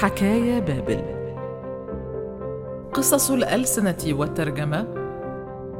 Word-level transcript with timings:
حكايا 0.00 0.58
بابل. 0.58 1.02
قصص 2.92 3.30
الألسنة 3.30 4.04
والترجمة 4.08 4.86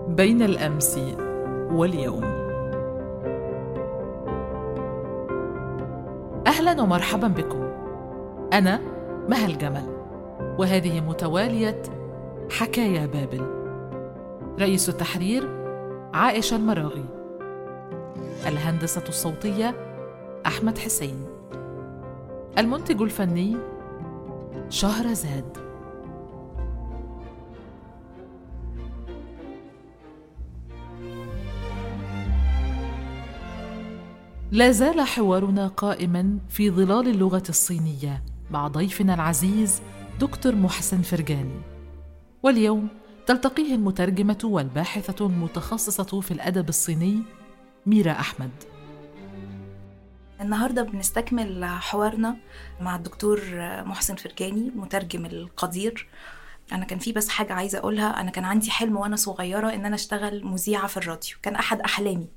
بين 0.08 0.42
الأمس 0.42 1.00
واليوم. 1.70 2.24
أهلا 6.46 6.82
ومرحبا 6.82 7.28
بكم. 7.28 7.68
أنا 8.52 8.80
مها 9.28 9.46
الجمل 9.46 9.86
وهذه 10.58 11.00
متوالية 11.00 11.82
حكايا 12.50 13.06
بابل. 13.06 13.46
رئيس 14.60 14.88
التحرير 14.88 15.48
عائشة 16.14 16.56
المراغي. 16.56 17.04
الهندسة 18.46 19.04
الصوتية 19.08 19.74
أحمد 20.46 20.78
حسين. 20.78 21.26
المنتج 22.58 23.02
الفني 23.02 23.56
شهرزاد 24.70 25.58
لا 34.52 34.70
زال 34.70 35.00
حوارنا 35.00 35.68
قائما 35.68 36.38
في 36.48 36.70
ظلال 36.70 37.08
اللغة 37.08 37.42
الصينية 37.48 38.22
مع 38.50 38.68
ضيفنا 38.68 39.14
العزيز 39.14 39.82
دكتور 40.20 40.54
محسن 40.54 41.02
فرجاني 41.02 41.60
واليوم 42.42 42.88
تلتقيه 43.26 43.74
المترجمة 43.74 44.38
والباحثة 44.44 45.26
المتخصصة 45.26 46.20
في 46.20 46.30
الأدب 46.30 46.68
الصيني 46.68 47.22
ميرا 47.86 48.12
أحمد. 48.12 48.75
النهارده 50.40 50.82
بنستكمل 50.82 51.64
حوارنا 51.64 52.36
مع 52.80 52.96
الدكتور 52.96 53.40
محسن 53.84 54.14
فرجاني 54.14 54.68
المترجم 54.68 55.26
القدير. 55.26 56.08
أنا 56.72 56.84
كان 56.84 56.98
في 56.98 57.12
بس 57.12 57.28
حاجة 57.28 57.52
عايزة 57.52 57.78
أقولها. 57.78 58.20
أنا 58.20 58.30
كان 58.30 58.44
عندي 58.44 58.70
حلم 58.70 58.96
وأنا 58.96 59.16
صغيرة 59.16 59.74
إن 59.74 59.86
أنا 59.86 59.94
أشتغل 59.94 60.44
مذيعة 60.44 60.86
في 60.86 60.96
الراديو. 60.96 61.36
كان 61.42 61.54
أحد 61.54 61.80
أحلامي. 61.80 62.28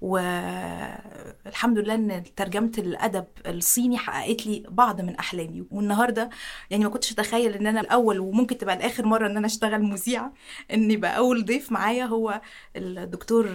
والحمد 0.00 1.78
لله 1.78 1.94
إن 1.94 2.22
ترجمه 2.36 2.72
الأدب 2.78 3.24
الصيني 3.46 3.98
حققت 3.98 4.46
لي 4.46 4.62
بعض 4.68 5.00
من 5.00 5.16
أحلامي. 5.16 5.64
والنهاردة 5.70 6.30
يعني 6.70 6.84
ما 6.84 6.90
كنتش 6.90 7.12
أتخيل 7.12 7.54
إن 7.54 7.66
أنا 7.66 7.80
الأول 7.80 8.20
وممكن 8.20 8.58
تبقى 8.58 8.74
الآخر 8.74 9.06
مرة 9.06 9.26
إن 9.26 9.36
أنا 9.36 9.46
أشتغل 9.46 9.82
مذيعة. 9.82 10.32
إن 10.72 10.90
يبقى 10.90 11.16
أول 11.16 11.44
ضيف 11.44 11.72
معايا 11.72 12.04
هو 12.04 12.40
الدكتور 12.76 13.48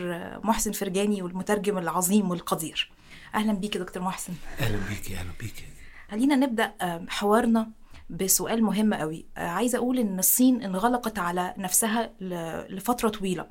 محسن 0.44 0.72
فرجاني 0.72 1.22
والمترجم 1.22 1.78
العظيم 1.78 2.30
والقدير. 2.30 2.92
أهلا 3.36 3.54
بيك 3.54 3.76
يا 3.76 3.80
دكتور 3.82 4.04
محسن. 4.04 4.34
أهلا 4.60 4.78
بيكي 4.90 5.16
أهلا 5.16 5.30
بيكي 5.40 5.64
خلينا 6.12 6.36
نبدأ 6.36 6.74
حوارنا 7.10 7.72
بسؤال 8.10 8.64
مهم 8.64 8.94
قوي. 8.94 9.26
عايزة 9.38 9.78
أقول 9.78 10.00
إن 10.00 10.20
الصين 10.20 10.64
انغلقت 10.64 11.20
على 11.20 11.54
نفسها 11.58 12.14
لفترة 12.70 13.10
طويلة 13.10 13.48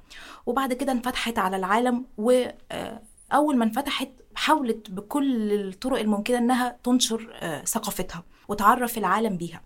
وبعد 0.46 0.72
كده 0.72 0.92
انفتحت 0.92 1.38
على 1.38 1.56
العالم 1.56 2.04
واول 2.16 3.56
ما 3.56 3.64
انفتحت 3.64 4.08
حاولت 4.34 4.90
بكل 4.90 5.52
الطرق 5.52 6.00
الممكنة 6.00 6.38
إنها 6.38 6.78
تنشر 6.84 7.32
ثقافتها. 7.64 8.22
وتعرف 8.48 8.98
العالم 8.98 9.36
بيها. 9.36 9.62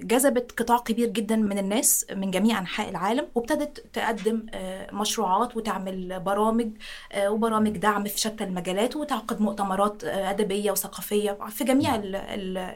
جذبت 0.00 0.52
قطاع 0.52 0.78
كبير 0.78 1.08
جدا 1.08 1.36
من 1.36 1.58
الناس 1.58 2.06
من 2.12 2.30
جميع 2.30 2.58
أنحاء 2.58 2.88
العالم 2.88 3.28
وابتدت 3.34 3.84
تقدم 3.92 4.46
مشروعات 4.92 5.56
وتعمل 5.56 6.20
برامج 6.20 6.70
وبرامج 7.18 7.76
دعم 7.76 8.04
في 8.04 8.18
شتى 8.18 8.44
المجالات 8.44 8.96
وتعقد 8.96 9.40
مؤتمرات 9.40 10.04
أدبية 10.04 10.70
وثقافية 10.70 11.38
في 11.50 11.64
جميع 11.64 12.00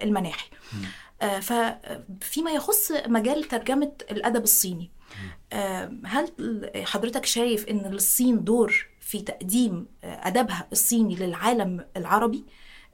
المناحي. 0.03 0.51
ففيما 1.21 2.51
يخص 2.51 2.93
مجال 3.07 3.45
ترجمة 3.45 3.93
الأدب 4.11 4.43
الصيني 4.43 4.91
هل 6.05 6.31
حضرتك 6.85 7.27
شايف 7.27 7.69
إن 7.69 7.79
للصين 7.79 8.45
دور 8.45 8.87
في 9.01 9.21
تقديم 9.21 9.87
أدبها 10.05 10.67
الصيني 10.73 11.17
للعالم 11.17 11.85
العربي؟ 11.97 12.45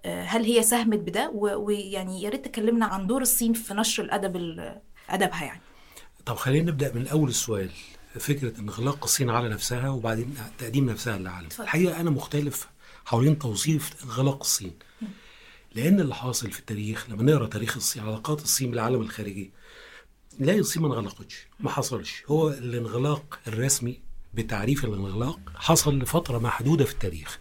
هل 0.06 0.44
هي 0.44 0.62
ساهمت 0.62 0.98
بده؟ 0.98 1.30
ويعني 1.34 2.22
يا 2.22 2.30
ريت 2.30 2.44
تكلمنا 2.44 2.86
عن 2.86 3.06
دور 3.06 3.22
الصين 3.22 3.52
في 3.52 3.74
نشر 3.74 4.02
الأدب 4.04 4.36
أدبها 5.10 5.44
يعني. 5.44 5.60
طب 6.26 6.36
خلينا 6.36 6.70
نبدأ 6.70 6.94
من 6.94 7.08
أول 7.08 7.28
السؤال. 7.28 7.70
فكرة 8.18 8.60
انغلاق 8.60 9.04
الصين 9.04 9.30
على 9.30 9.48
نفسها 9.48 9.88
وبعدين 9.88 10.34
تقديم 10.58 10.90
نفسها 10.90 11.18
للعالم. 11.18 11.48
الحقيقة 11.60 12.00
أنا 12.00 12.10
مختلف 12.10 12.68
حوالين 13.04 13.38
توصيف 13.38 14.04
انغلاق 14.04 14.40
الصين. 14.40 14.72
لأن 15.74 16.00
اللي 16.00 16.14
حاصل 16.14 16.50
في 16.50 16.58
التاريخ 16.58 17.10
لما 17.10 17.22
نقرأ 17.22 17.46
تاريخ 17.46 17.76
الصين 17.76 18.02
علاقات 18.02 18.42
الصين 18.42 18.70
بالعالم 18.70 19.00
الخارجي 19.00 19.50
نلاقي 20.40 20.58
الصين 20.58 20.82
ما 20.82 20.88
انغلقتش 20.88 21.46
ما 21.60 21.70
حصلش. 21.70 22.22
هو 22.28 22.48
الانغلاق 22.48 23.38
الرسمي 23.46 24.00
بتعريف 24.34 24.84
الانغلاق 24.84 25.40
حصل 25.54 25.98
لفترة 25.98 26.38
محدودة 26.38 26.84
في 26.84 26.92
التاريخ. 26.92 27.38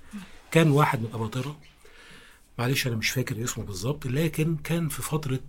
كان 0.51 0.71
واحد 0.71 0.99
من 0.99 1.05
الاباطره 1.05 1.59
معلش 2.59 2.87
أنا 2.87 2.95
مش 2.95 3.09
فاكر 3.09 3.43
اسمه 3.43 3.63
بالظبط 3.65 4.05
لكن 4.05 4.57
كان 4.57 4.89
في 4.89 5.01
فترة 5.01 5.39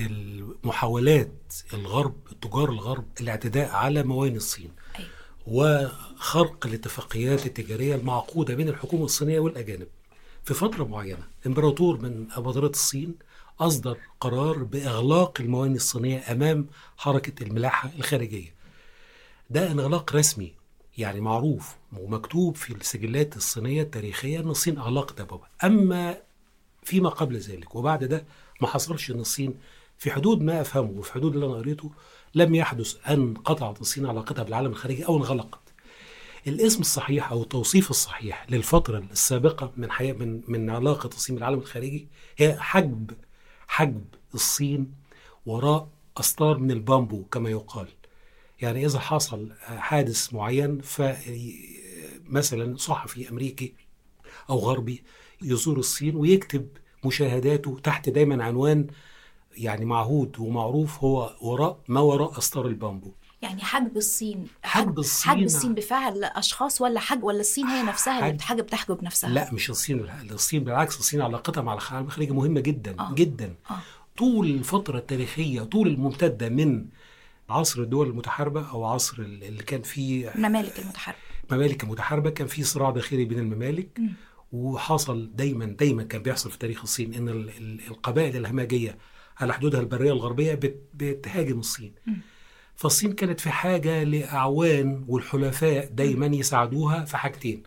المحاولات 0.00 1.54
الغرب 1.74 2.14
التجار 2.32 2.68
الغرب 2.70 3.04
الاعتداء 3.20 3.70
على 3.70 4.02
موانئ 4.02 4.36
الصين 4.36 4.70
أيوة. 4.98 5.10
وخرق 5.46 6.66
الاتفاقيات 6.66 7.46
التجارية 7.46 7.94
المعقودة 7.94 8.54
بين 8.54 8.68
الحكومة 8.68 9.04
الصينية 9.04 9.40
والأجانب. 9.40 9.86
في 10.44 10.54
فترة 10.54 10.84
معينة 10.84 11.22
إمبراطور 11.46 12.00
من 12.00 12.26
اباطره 12.32 12.66
الصين 12.68 13.14
أصدر 13.60 13.98
قرار 14.20 14.62
بإغلاق 14.62 15.40
الموانئ 15.40 15.76
الصينية 15.76 16.32
أمام 16.32 16.66
حركة 16.96 17.42
الملاحة 17.44 17.90
الخارجية. 17.98 18.54
ده 19.50 19.70
انغلاق 19.72 20.16
رسمي 20.16 20.52
يعني 20.98 21.20
معروف 21.20 21.74
ومكتوب 21.92 22.56
في 22.56 22.74
السجلات 22.74 23.36
الصينية 23.36 23.82
التاريخية 23.82 24.40
إن 24.40 24.48
الصين 24.50 24.78
أغلقت 24.78 25.20
أبوابها. 25.20 25.48
أما 25.64 26.18
فيما 26.86 27.08
قبل 27.08 27.36
ذلك 27.36 27.74
وبعد 27.74 28.04
ده 28.04 28.24
ما 28.60 28.68
حصلش 28.68 29.10
إن 29.10 29.20
الصين 29.20 29.54
في 29.98 30.10
حدود 30.10 30.42
ما 30.42 30.60
أفهمه 30.60 30.90
وفي 30.90 31.12
حدود 31.12 31.34
اللي 31.34 31.46
أنا 31.46 31.54
قريته 31.54 31.90
لم 32.34 32.54
يحدث 32.54 32.96
أن 33.10 33.34
قطعت 33.34 33.80
الصين 33.80 34.06
علاقتها 34.06 34.42
بالعالم 34.42 34.70
الخارجي 34.70 35.06
أو 35.06 35.16
انغلقت. 35.16 35.60
الاسم 36.46 36.80
الصحيح 36.80 37.30
أو 37.32 37.42
التوصيف 37.42 37.90
الصحيح 37.90 38.46
للفترة 38.50 38.98
السابقة 39.12 39.72
من 39.76 39.90
حياة 39.90 40.12
من 40.12 40.42
من 40.48 40.70
علاقة 40.70 41.06
الصين 41.06 41.34
بالعالم 41.34 41.58
الخارجي 41.58 42.08
هي 42.36 42.56
حجب 42.60 43.10
حجب 43.68 44.04
الصين 44.34 44.92
وراء 45.46 45.88
استار 46.20 46.58
من 46.58 46.70
البامبو 46.70 47.24
كما 47.24 47.50
يقال. 47.50 47.88
يعني 48.60 48.86
إذا 48.86 48.98
حصل 48.98 49.52
حادث 49.62 50.34
معين 50.34 50.80
فمثلا 50.80 52.76
صحفي 52.76 53.28
أمريكي 53.30 53.74
أو 54.50 54.58
غربي 54.58 55.02
يزور 55.42 55.78
الصين 55.78 56.16
ويكتب 56.16 56.68
مشاهداته 57.04 57.78
تحت 57.82 58.08
دايما 58.08 58.44
عنوان 58.44 58.86
يعني 59.56 59.84
معهود 59.84 60.38
ومعروف 60.38 60.98
هو 61.04 61.36
وراء 61.40 61.78
ما 61.88 62.00
وراء 62.00 62.38
استار 62.38 62.66
البامبو 62.66 63.12
يعني 63.42 63.60
حجب 63.60 63.96
الصين 63.96 64.46
حجب 64.62 64.98
الصين 64.98 65.32
حجب 65.32 65.42
الصين 65.42 65.74
بفعل 65.74 66.24
أشخاص 66.24 66.80
ولا 66.80 67.00
حج 67.00 67.24
ولا 67.24 67.40
الصين 67.40 67.66
هي 67.66 67.82
نفسها 67.82 68.18
اللي 68.18 68.32
بتحجب 68.32 68.64
بتحجب 68.66 69.04
نفسها 69.04 69.30
لا 69.30 69.52
مش 69.52 69.70
الصين 69.70 70.06
الصين 70.30 70.64
بالعكس 70.64 70.98
الصين 70.98 71.20
علاقتها 71.20 71.62
مع 71.62 71.74
العالم 71.74 72.06
الخارجي 72.06 72.32
مهمة 72.32 72.60
جدا 72.60 72.96
آه. 73.00 73.14
جدا 73.14 73.54
آه. 73.70 73.78
طول 74.16 74.46
الفترة 74.46 74.98
التاريخية 74.98 75.60
طول 75.62 75.88
الممتدة 75.88 76.48
من 76.48 76.86
عصر 77.50 77.80
الدول 77.82 78.06
المتحاربة 78.08 78.70
أو 78.70 78.84
عصر 78.84 79.22
اللي 79.22 79.62
كان 79.62 79.82
فيه 79.82 80.34
الممالك 80.34 80.78
المتحاربة 80.78 81.20
ممالك 81.50 81.84
متحاربه 81.84 82.30
كان 82.30 82.46
في 82.46 82.62
صراع 82.62 82.90
داخلي 82.90 83.24
بين 83.24 83.38
الممالك 83.38 83.88
م. 83.98 84.08
وحصل 84.52 85.30
دايما 85.34 85.64
دايما 85.64 86.02
كان 86.02 86.22
بيحصل 86.22 86.50
في 86.50 86.58
تاريخ 86.58 86.82
الصين 86.82 87.14
إن 87.14 87.28
القبائل 87.88 88.36
الهمجية 88.36 88.98
على 89.38 89.54
حدودها 89.54 89.80
البرية 89.80 90.12
الغربية 90.12 90.60
بتهاجم 90.94 91.58
الصين. 91.58 91.94
فالصين 92.74 93.12
كانت 93.12 93.40
في 93.40 93.50
حاجة 93.50 94.02
لأعوان 94.02 95.04
والحلفاء 95.08 95.86
دايما 95.86 96.26
يساعدوها 96.26 97.04
في 97.04 97.16
حاجتين. 97.16 97.62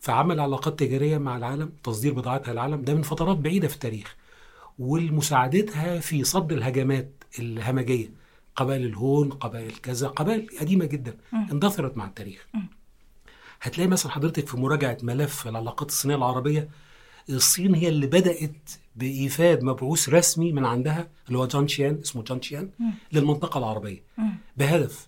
فعمل 0.00 0.40
علاقات 0.40 0.78
تجارية 0.78 1.18
مع 1.18 1.36
العالم، 1.36 1.72
تصدير 1.82 2.12
بضاعتها 2.12 2.52
للعالم 2.52 2.82
ده 2.82 2.94
من 2.94 3.02
فترات 3.02 3.36
بعيدة 3.36 3.68
في 3.68 3.74
التاريخ. 3.74 4.16
والمساعدتها 4.78 6.00
في 6.00 6.24
صد 6.24 6.52
الهجمات 6.52 7.24
الهمجية. 7.38 8.12
قبائل 8.56 8.84
الهون، 8.84 9.30
قبائل 9.30 9.72
كذا، 9.72 10.08
قبائل 10.08 10.46
قديمة 10.60 10.84
جدا. 10.84 11.16
اندثرت 11.52 11.96
مع 11.96 12.06
التاريخ. 12.06 12.46
هتلاقي 13.62 13.88
مثلا 13.88 14.12
حضرتك 14.12 14.46
في 14.48 14.56
مراجعة 14.56 14.98
ملف 15.02 15.48
العلاقات 15.48 15.88
الصينية 15.88 16.16
العربية 16.16 16.68
الصين 17.30 17.74
هي 17.74 17.88
اللي 17.88 18.06
بدأت 18.06 18.70
بإيفاد 18.96 19.62
مبعوث 19.62 20.08
رسمي 20.08 20.52
من 20.52 20.64
عندها 20.64 21.08
اللي 21.28 21.38
هو 21.38 21.46
جان 21.46 21.68
شيان 21.68 21.98
اسمه 22.02 22.22
جان 22.22 22.42
شيان. 22.42 22.70
للمنطقة 23.12 23.58
العربية. 23.58 24.02
بهدف 24.56 25.06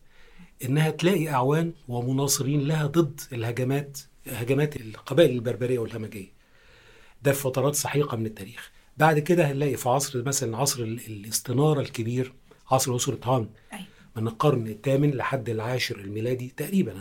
إنها 0.65 0.91
تلاقي 0.91 1.29
أعوان 1.29 1.73
ومناصرين 1.89 2.61
لها 2.61 2.87
ضد 2.87 3.21
الهجمات 3.33 3.99
هجمات 4.27 4.77
القبائل 4.77 5.31
البربرية 5.31 5.79
والهمجية 5.79 6.33
ده 7.23 7.33
في 7.33 7.41
فترات 7.43 7.75
سحيقة 7.75 8.17
من 8.17 8.27
التاريخ 8.27 8.71
بعد 8.97 9.19
كده 9.19 9.51
هنلاقي 9.53 9.77
في 9.77 9.89
عصر 9.89 10.23
مثلا 10.27 10.57
عصر 10.57 10.83
ال- 10.83 11.01
الاستناره 11.07 11.81
الكبير 11.81 12.33
عصر 12.71 12.97
أسرة 12.97 13.19
هان 13.25 13.49
أيوة. 13.73 13.85
من 14.17 14.29
القرن 14.29 14.67
الثامن 14.67 15.11
لحد 15.11 15.49
العاشر 15.49 15.97
الميلادي 16.01 16.53
تقريبا 16.57 16.93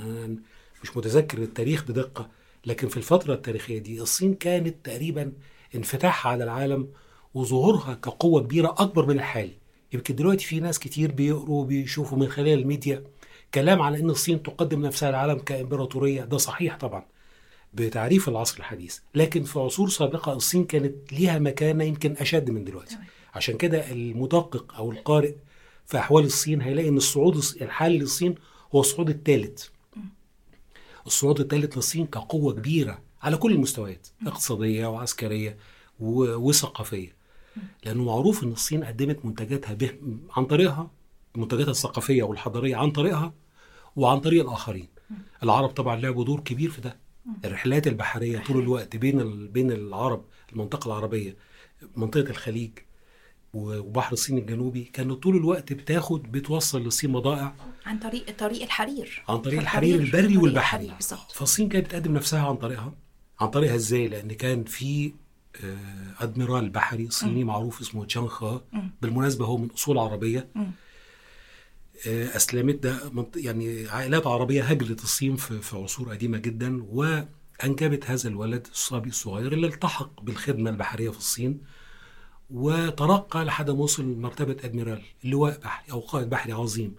مش 0.83 0.97
متذكر 0.97 1.37
التاريخ 1.37 1.83
بدقة 1.83 2.29
لكن 2.65 2.87
في 2.87 2.97
الفترة 2.97 3.33
التاريخية 3.33 3.79
دي 3.79 4.01
الصين 4.01 4.33
كانت 4.33 4.75
تقريبا 4.85 5.31
انفتاحها 5.75 6.31
على 6.31 6.43
العالم 6.43 6.87
وظهورها 7.33 7.93
كقوة 7.93 8.41
كبيرة 8.41 8.75
أكبر 8.77 9.05
من 9.05 9.15
الحالي. 9.15 9.53
يمكن 9.93 10.15
دلوقتي 10.15 10.45
في 10.45 10.59
ناس 10.59 10.79
كتير 10.79 11.11
بيقروا 11.11 11.61
وبيشوفوا 11.61 12.17
من 12.17 12.27
خلال 12.29 12.59
الميديا 12.59 13.03
كلام 13.53 13.81
على 13.81 13.99
إن 13.99 14.09
الصين 14.09 14.43
تقدم 14.43 14.81
نفسها 14.85 15.09
للعالم 15.09 15.39
كإمبراطورية. 15.39 16.23
ده 16.23 16.37
صحيح 16.37 16.77
طبعا 16.77 17.05
بتعريف 17.73 18.29
العصر 18.29 18.57
الحديث 18.59 18.97
لكن 19.15 19.43
في 19.43 19.59
عصور 19.59 19.89
سابقة 19.89 20.33
الصين 20.33 20.65
كانت 20.65 21.13
ليها 21.13 21.39
مكانة 21.39 21.83
يمكن 21.83 22.15
أشد 22.19 22.49
من 22.49 22.63
دلوقتي. 22.63 22.97
عشان 23.33 23.57
كده 23.57 23.91
المدقق 23.91 24.75
أو 24.75 24.91
القارئ 24.91 25.33
في 25.85 25.97
أحوال 25.97 26.25
الصين 26.25 26.61
هيلاقي 26.61 26.89
إن 26.89 26.97
الصعود 26.97 27.41
الص- 27.41 27.61
الحالي 27.61 27.97
للصين 27.99 28.35
هو 28.75 28.79
الصعود 28.79 29.09
الثالث. 29.09 29.65
الصعود 31.07 31.39
الثالث 31.39 31.75
للصين 31.75 32.05
كقوة 32.05 32.53
كبيرة 32.53 33.01
على 33.21 33.37
كل 33.37 33.51
المستويات 33.51 34.07
اقتصادية 34.27 34.85
وعسكرية 34.87 35.57
و- 35.99 36.35
وثقافية. 36.49 37.15
لأنه 37.85 38.03
معروف 38.03 38.43
إن 38.43 38.51
الصين 38.51 38.83
قدمت 38.83 39.25
منتجاتها 39.25 39.73
به 39.73 39.91
عن 40.37 40.45
طريقها 40.45 40.91
منتجاتها 41.35 41.71
الثقافية 41.71 42.23
والحضارية 42.23 42.75
عن 42.75 42.91
طريقها 42.91 43.33
وعن 43.95 44.19
طريق 44.19 44.45
الآخرين. 44.47 44.87
العرب 45.43 45.69
طبعا 45.69 45.95
لعبوا 45.95 46.23
دور 46.25 46.39
كبير 46.39 46.69
في 46.69 46.81
ده. 46.81 46.97
الرحلات 47.45 47.87
البحرية 47.87 48.39
طول 48.47 48.59
الوقت 48.59 48.95
بين 48.95 49.47
بين 49.47 49.71
العرب 49.71 50.25
المنطقة 50.53 50.87
العربية 50.87 51.35
منطقة 51.95 52.29
الخليج 52.29 52.71
وبحر 53.53 54.13
الصين 54.13 54.37
الجنوبي 54.37 54.83
كانت 54.83 55.11
طول 55.11 55.35
الوقت 55.35 55.73
بتاخد 55.73 56.31
بتوصل 56.31 56.81
للصين 56.83 57.11
بضائع 57.11 57.53
عن 57.85 57.99
طريق 57.99 58.37
طريق 58.37 58.61
الحرير. 58.63 59.23
عن 59.29 59.37
طريق 59.37 59.59
الحرير، 59.59 59.95
الحرير 59.95 60.19
البري 60.19 60.37
والبحري. 60.37 60.93
فالصين 61.33 61.69
كانت 61.69 61.85
بتقدم 61.85 62.13
نفسها 62.13 62.47
عن 62.47 62.55
طريقها. 62.55 62.93
عن 63.39 63.47
طريقها 63.47 63.75
إزاي؟ 63.75 64.07
لأن 64.07 64.33
كان 64.33 64.63
في 64.63 65.13
آه، 65.63 66.13
أدميرال 66.19 66.69
بحري 66.69 67.09
صيني 67.09 67.43
معروف 67.43 67.81
اسمه 67.81 68.05
تشانغ 68.05 68.27
خا 68.27 68.61
بالمناسبة 69.01 69.45
هو 69.45 69.57
من 69.57 69.71
أصول 69.71 69.97
عربية. 69.97 70.47
مم. 70.55 70.71
آه، 72.07 72.35
أسلمت. 72.35 72.75
ده 72.75 72.99
يعني 73.35 73.87
عائلات 73.87 74.27
عربية 74.27 74.63
هجرت 74.63 75.03
الصين 75.03 75.35
في 75.35 75.61
في 75.61 75.77
عصور 75.77 76.09
قديمة 76.09 76.37
جدا 76.37 76.83
وانجبت 76.83 78.05
هذا 78.05 78.29
الولد 78.29 78.67
الصبي 78.71 79.09
الصغير 79.09 79.53
اللي 79.53 79.67
التحق 79.67 80.21
بالخدمة 80.21 80.69
البحرية 80.69 81.09
في 81.09 81.17
الصين. 81.17 81.61
وترقى 82.53 83.45
لحد 83.45 83.69
ما 83.69 83.79
وصل 83.79 84.03
لمرتبه 84.03 84.55
أدميرال 84.65 85.01
لواء 85.23 85.59
بحري 85.59 85.91
أو 85.91 85.99
قائد 85.99 86.29
بحري 86.29 86.53
عظيم. 86.53 86.95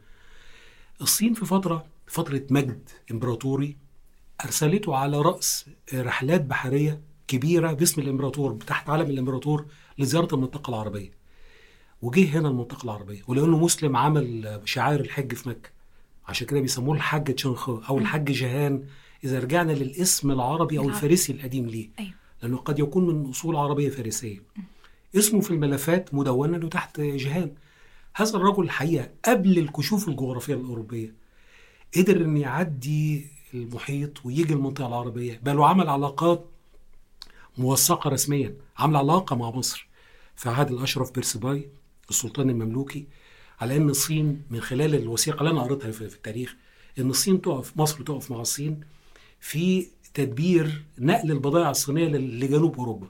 الصين 1.01 1.35
في 1.35 1.47
فترة 1.47 1.85
فترة 2.07 2.43
مجد 2.51 2.89
إمبراطوري 3.11 3.77
أرسلته 4.45 4.97
على 4.97 5.21
رأس 5.21 5.67
رحلات 5.95 6.41
بحرية 6.41 7.01
كبيرة 7.29 7.73
باسم 7.73 8.01
الإمبراطور 8.01 8.59
تحت 8.67 8.91
علم 8.91 9.11
الإمبراطور 9.11 9.67
لزيارة 9.99 10.35
المنطقة 10.35 10.71
العربية. 10.71 11.11
وجه 12.03 12.39
هنا 12.39 12.49
المنطقة 12.49 12.85
العربية 12.85 13.23
ولأنه 13.29 13.59
مسلم 13.59 13.97
عمل 13.97 14.61
شعائر 14.65 15.01
الحج 15.01 15.35
في 15.35 15.49
مكة. 15.49 15.71
عشان 16.29 16.47
كده 16.47 16.61
بيسموه 16.61 16.97
الحج 16.97 17.35
تشنخو 17.35 17.81
أو 17.89 17.99
الحج 17.99 18.33
جهان 18.33 18.85
إذا 19.25 19.39
رجعنا 19.39 19.73
للاسم 19.73 20.31
العربي 20.31 20.79
أو 20.79 20.83
العربي. 20.83 20.97
الفارسي 20.97 21.33
القديم 21.33 21.67
ليه. 21.67 21.89
أيوة. 21.99 22.13
لأنه 22.43 22.57
قد 22.57 22.79
يكون 22.79 23.07
من 23.07 23.31
أصول 23.31 23.57
عربية 23.57 23.91
فارسية. 23.91 24.43
اسمه 25.17 25.41
في 25.41 25.51
الملفات 25.51 26.15
مدونا 26.15 26.69
تحت 26.69 27.01
جهان. 27.01 27.53
هذا 28.15 28.37
الرجل 28.37 28.63
الحقيقة 28.63 29.11
قبل 29.25 29.59
الكشوف 29.59 30.09
الجغرافية 30.09 30.55
الأوروبية 30.55 31.15
قدر 31.97 32.17
ان 32.25 32.37
يعدي 32.37 33.27
المحيط 33.55 34.27
ويجي 34.27 34.53
المنطقة 34.55 34.87
العربية 34.87 35.41
بل 35.43 35.59
وعمل 35.59 35.89
علاقات 35.89 36.45
موثقة 37.59 38.11
رسميا. 38.11 38.55
عمل 38.79 38.97
علاقة 38.97 39.37
مع 39.37 39.51
مصر. 39.51 39.89
في 40.37 40.49
عهد 40.49 40.71
الأشرف 40.71 41.13
بيرسباي 41.13 41.69
السلطان 42.11 42.51
المملوكي 42.51 43.07
على 43.61 43.77
إن 43.77 43.91
الصين 43.91 44.43
من 44.51 44.61
خلال 44.61 44.95
الوثيقة 44.95 45.39
اللي 45.41 45.51
أنا 45.51 45.63
قريتها 45.63 45.91
في 45.91 46.03
التاريخ 46.17 46.55
إن 46.99 47.11
الصين 47.11 47.41
تقف 47.43 47.77
مصر 47.77 48.03
تقف 48.03 48.31
مع 48.31 48.41
الصين 48.41 48.81
في 49.41 49.87
تدبير 50.15 50.83
نقل 50.99 51.31
البضائع 51.31 51.71
الصينية 51.71 52.09
لل- 52.09 52.41
لجنوب 52.41 52.77
أوروبا. 52.79 53.07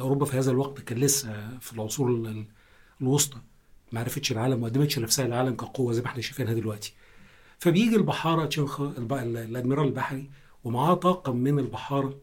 أوروبا 0.00 0.24
في 0.26 0.38
هذا 0.38 0.50
الوقت 0.50 0.80
كان 0.80 0.98
لسه 0.98 1.58
في 1.58 1.72
العصور 1.72 2.10
ال- 2.10 2.26
ال- 2.26 2.46
الوسطى 3.00 3.38
ما 3.92 4.00
عرفتش 4.00 4.32
العالم 4.32 4.60
ما 4.60 4.66
قدمتش 4.66 4.98
نفسها 4.98 5.26
للعالم 5.26 5.54
كقوة 5.56 5.92
زي 5.92 6.00
ما 6.00 6.06
إحنا 6.06 6.22
شايفينها 6.22 6.52
دلوقتي. 6.54 6.94
فبيجي 7.58 7.96
البحارة 7.96 8.48
ال- 9.12 9.36
الأدميرال 9.36 9.86
البحري 9.86 10.30
ومعاه 10.64 10.94
طاقم 10.94 11.36
من 11.36 11.58
البحارة. 11.58 12.14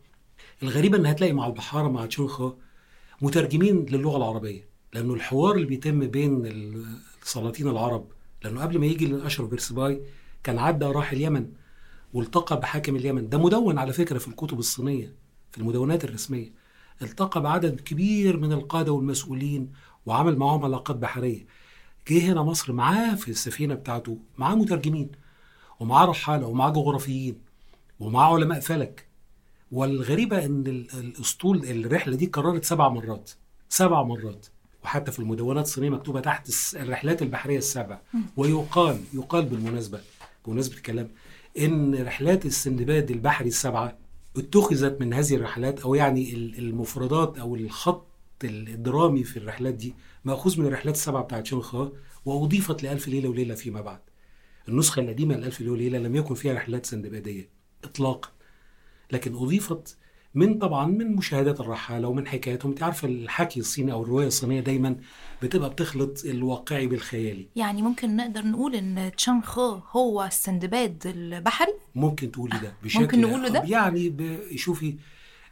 الغريبة 0.64 0.98
إن 0.98 1.06
هتلاقي 1.06 1.34
مع 1.34 1.48
البحارة 1.48 1.88
مع 1.88 2.06
تشنخا 2.06 2.56
مترجمين 3.22 3.86
للغة 3.86 4.18
العربية 4.18 4.68
لأنه 4.94 5.14
الحوار 5.14 5.56
اللي 5.56 5.66
بيتم 5.68 6.08
بين 6.08 6.46
ال- 6.46 6.86
السلاطين 7.24 7.68
العرب 7.68 8.08
لأنه 8.44 8.62
قبل 8.62 8.80
ما 8.80 8.86
يجي 8.86 9.06
الأشرف 9.06 9.50
بيرسباي 9.50 10.02
كان 10.44 10.60
عدى 10.60 10.86
راح 10.86 11.12
اليمن 11.12 11.50
والتقى 12.14 12.60
بحاكم 12.60 12.96
اليمن. 12.96 13.30
ده 13.30 13.38
مدون 13.38 13.78
على 13.78 13.94
فكرة 13.94 14.18
في 14.18 14.28
الكتب 14.28 14.60
الصينية 14.60 15.14
في 15.52 15.58
المدونات 15.58 16.04
الرسمية. 16.04 16.63
التقى 17.02 17.42
بعدد 17.42 17.82
كبير 17.82 18.38
من 18.38 18.54
القادة 18.54 18.92
والمسؤولين 18.92 19.72
وعمل 20.06 20.38
معاهم 20.38 20.64
علاقات 20.66 20.96
بحرية. 20.96 21.46
جه 22.10 22.32
هنا 22.32 22.44
مصر 22.44 22.74
معاه 22.74 23.16
في 23.16 23.32
السفينة 23.32 23.74
بتاعته 23.76 24.18
معاه 24.38 24.56
مترجمين 24.56 25.12
ومعاه 25.80 26.06
رحالة 26.06 26.48
ومعاه 26.48 26.70
جغرافيين 26.70 27.38
ومعاه 28.00 28.34
علماء 28.34 28.60
فلك. 28.60 29.08
والغريبة 29.72 30.46
إن 30.46 30.68
ال- 30.68 30.88
الأسطول 31.00 31.64
الرحلة 31.66 32.16
دي 32.16 32.26
كررت 32.26 32.66
سبع 32.66 32.90
مرات 32.90 33.32
سبع 33.70 34.04
مرات. 34.04 34.46
وحتى 34.84 35.12
في 35.12 35.20
المدونات 35.20 35.66
الصينية 35.66 35.90
مكتوبة 35.90 36.20
تحت 36.20 36.50
الرحلات 36.76 37.22
البحرية 37.22 37.58
السبع. 37.58 38.00
ويقال 38.38 39.02
يقال 39.14 39.46
بالمناسبة 39.46 40.02
بمناسبة 40.48 40.76
الكلام 40.76 41.10
إن 41.60 42.04
رحلات 42.04 42.46
السندباد 42.46 43.12
البحري 43.12 43.48
السبعة 43.48 43.98
اتخذت 44.38 45.02
من 45.02 45.14
هذه 45.14 45.36
الرحلات 45.36 45.80
أو 45.82 45.96
يعني 45.96 46.34
ال- 46.34 46.58
المفردات 46.58 47.38
أو 47.38 47.56
الخط 47.56 48.08
الدرامي 48.44 49.24
في 49.24 49.38
الرحلات 49.38 49.74
دي 49.74 49.94
مأخوذ 50.26 50.60
من 50.60 50.66
الرحلات 50.66 50.96
السبعة 50.96 51.24
بتاعت 51.24 51.46
شنخا 51.46 51.92
وأضيفت 52.26 52.84
لألف 52.84 53.08
ليلة 53.08 53.30
وليلة 53.30 53.56
فيما 53.56 53.82
بعد. 53.82 54.00
النسخة 54.68 55.00
القديمة 55.00 55.36
لألف 55.36 55.60
ليلة 55.62 55.72
وليلة 55.74 56.00
لم 56.00 56.16
يكن 56.16 56.36
فيها 56.36 56.54
رحلات 56.54 56.86
سندبادية 56.86 57.50
إطلاقا 57.84 58.30
لكن 59.12 59.36
أضيفت 59.36 59.98
من 60.36 60.58
طبعا 60.58 60.86
من 60.86 61.16
مشاهدات 61.16 61.60
الرحالة 61.60 62.08
ومن 62.08 62.28
حكاياتهم. 62.28 62.72
انت 62.72 62.84
عارفة 62.84 63.08
الحكي 63.08 63.60
الصيني 63.60 63.92
أو 63.92 64.04
الرواية 64.04 64.28
الصينية 64.28 64.60
دايما 64.60 64.96
بتبقى 65.44 65.70
بتخلط 65.70 66.26
الواقعي 66.26 66.88
بالخيالي 66.88 67.48
يعني 67.56 67.82
ممكن 67.82 68.16
نقدر 68.16 68.46
نقول 68.46 68.76
إن 68.76 69.12
تشانغ 69.18 69.42
خو 69.42 69.80
هو 69.92 70.24
السندباد 70.24 71.04
البحري؟ 71.06 71.74
ممكن 71.96 72.32
تقولي 72.32 72.60
ده 72.60 72.74
بشكل 72.84 73.02
ممكن 73.02 73.22
نقوله 73.22 73.50
ده؟ 73.50 73.64
يعني 73.64 74.14
شوفي 74.56 74.96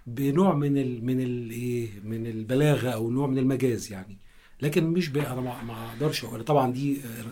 بنوع 0.08 0.56
من 0.56 0.78
ال 0.78 1.06
من 1.06 1.22
ال 1.22 1.52
إيه 1.52 1.90
من 2.04 2.28
البلاغة 2.28 2.90
أو 2.90 3.10
نوع 3.10 3.28
من 3.28 3.38
المجاز 3.38 3.92
يعني. 3.92 4.18
لكن 4.62 4.84
مش 4.84 5.10
أنا 5.10 5.42
ما 5.42 5.64
ما 5.64 5.90
أقدرش 5.90 6.26
أقول. 6.26 6.44
طبعا 6.44 6.72
دي 6.72 6.98
آه، 6.98 7.26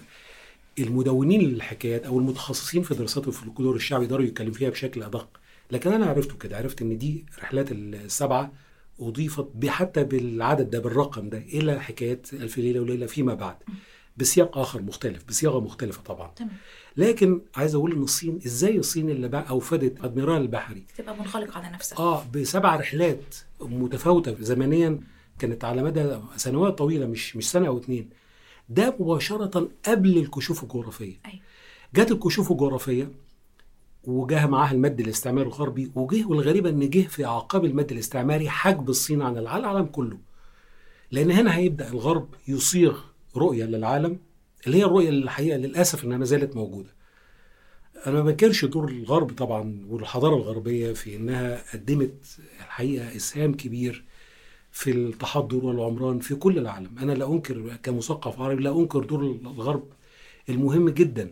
المدونين 0.82 1.42
للحكايات 1.42 2.06
أو 2.06 2.20
المتخصصين 2.20 2.84
في 2.84 2.96
دراسات 2.96 3.28
الفولكلور 3.28 3.76
الشعبي 3.76 4.04
يقدروا 4.04 4.26
يتكلموا 4.26 4.54
فيها 4.54 4.70
بشكل 4.70 5.04
أدق. 5.04 5.40
لكن 5.72 5.94
أنا 5.94 6.06
عرفته 6.06 6.38
كده 6.38 6.58
عرفت 6.58 6.82
إن 6.82 6.98
دي 6.98 7.26
رحلات 7.40 7.72
السبعة 7.72 8.52
أضيفت 9.00 9.48
حتى 9.68 10.04
بالعدد 10.04 10.70
ده 10.70 10.80
بالرقم 10.80 11.30
ده 11.30 11.38
إلى 11.38 11.80
حكايات 11.82 12.34
ألف 12.34 12.58
ليلة 12.58 12.80
وليلة 12.80 13.06
فيما 13.06 13.34
بعد. 13.34 13.56
بسياق 14.18 14.58
آخر 14.58 14.82
مختلف 14.82 15.24
بصياغة 15.28 15.60
مختلفة 15.60 16.02
طبعا. 16.02 16.32
تمام. 16.36 16.52
لكن 16.98 17.42
عايز 17.56 17.76
أقول 17.76 17.92
إن 17.94 18.04
الصين 18.04 18.40
إزاي 18.46 18.78
الصين 18.78 19.10
اللي 19.10 19.28
بقى 19.28 19.50
أوفدت 19.50 20.04
أدميرال 20.04 20.42
البحري؟ 20.42 20.84
تبقى 20.98 21.16
منغلق 21.18 21.58
على 21.58 21.70
نفسها. 21.70 21.98
آه 22.00 22.26
بسبع 22.34 22.76
رحلات 22.76 23.36
متفاوتة. 23.62 24.36
زمنيا 24.40 25.00
كانت 25.40 25.64
على 25.66 25.84
مدى 25.84 26.18
سنوات 26.36 26.78
طويلة 26.78 27.06
مش 27.06 27.36
مش 27.36 27.52
سنة 27.52 27.68
أو 27.68 27.78
اتنين. 27.78 28.10
ده 28.70 28.96
مباشرة 29.00 29.70
قبل 29.86 30.18
الكشوف 30.18 30.64
الجغرافية. 30.64 31.16
أيوه. 31.26 31.40
جت 31.96 32.12
الكشوف 32.12 32.52
الجغرافية 32.52 33.12
وجاه 34.04 34.46
معاها 34.46 34.72
المد 34.72 35.00
الاستعماري 35.00 35.48
الغربي 35.48 35.92
وجه 35.96 36.26
والغريبه 36.26 36.70
إن 36.70 36.90
جه 36.90 37.02
في 37.08 37.26
اعقاب 37.26 37.66
المد 37.66 37.92
الاستعماري 37.92 38.50
حجب 38.50 38.90
الصين 38.90 39.22
عن 39.22 39.38
الع- 39.38 39.58
العالم 39.58 39.86
كله. 39.86 40.18
لأن 41.12 41.32
هنا 41.32 41.56
هيبدأ 41.58 41.90
الغرب 41.90 42.36
يصيغ 42.48 43.00
رؤية 43.38 43.66
للعالم 43.66 44.20
اللي 44.68 44.78
هي 44.78 44.84
الرؤية 44.86 45.10
اللي 45.10 45.24
الحقيقة 45.24 45.58
للأسف 45.58 46.04
إنها 46.04 46.18
ما 46.18 46.26
زالت 46.26 46.56
موجودة. 46.56 46.90
أنا 48.08 48.14
ما 48.16 48.22
بنكرش 48.22 48.66
دور 48.66 48.90
الغرب 48.90 49.32
طبعا 49.32 49.86
والحضارة 49.90 50.36
الغربية 50.36 50.94
في 50.94 51.16
إنها 51.16 51.64
قدمت 51.74 52.40
الحقيقة 52.60 53.16
إسهام 53.16 53.54
كبير 53.54 54.04
في 54.72 54.92
التحضر 54.92 55.66
والعمران 55.66 56.20
في 56.20 56.36
كل 56.36 56.58
العالم. 56.58 56.98
أنا 57.00 57.12
لا 57.12 57.28
أنكر 57.28 57.78
كمثقف 57.84 58.40
عربي 58.40 58.64
لا 58.64 58.76
أنكر 58.80 59.04
دور 59.04 59.22
الغرب 59.26 59.84
المهم 60.50 60.90
جدا. 60.90 61.32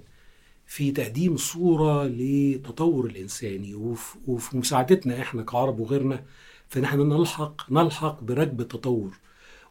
في 0.67 0.91
تقديم 0.91 1.38
صورة 1.38 2.03
لتطور 2.07 3.05
الإنساني 3.05 3.74
وفي, 3.75 4.57
مساعدتنا 4.57 5.21
إحنا 5.21 5.43
كعرب 5.43 5.79
وغيرنا 5.79 6.24
في 6.69 6.83
إحنا 6.83 7.03
نلحق 7.03 7.71
نلحق 7.71 8.24
بركب 8.24 8.62
التطور 8.62 9.12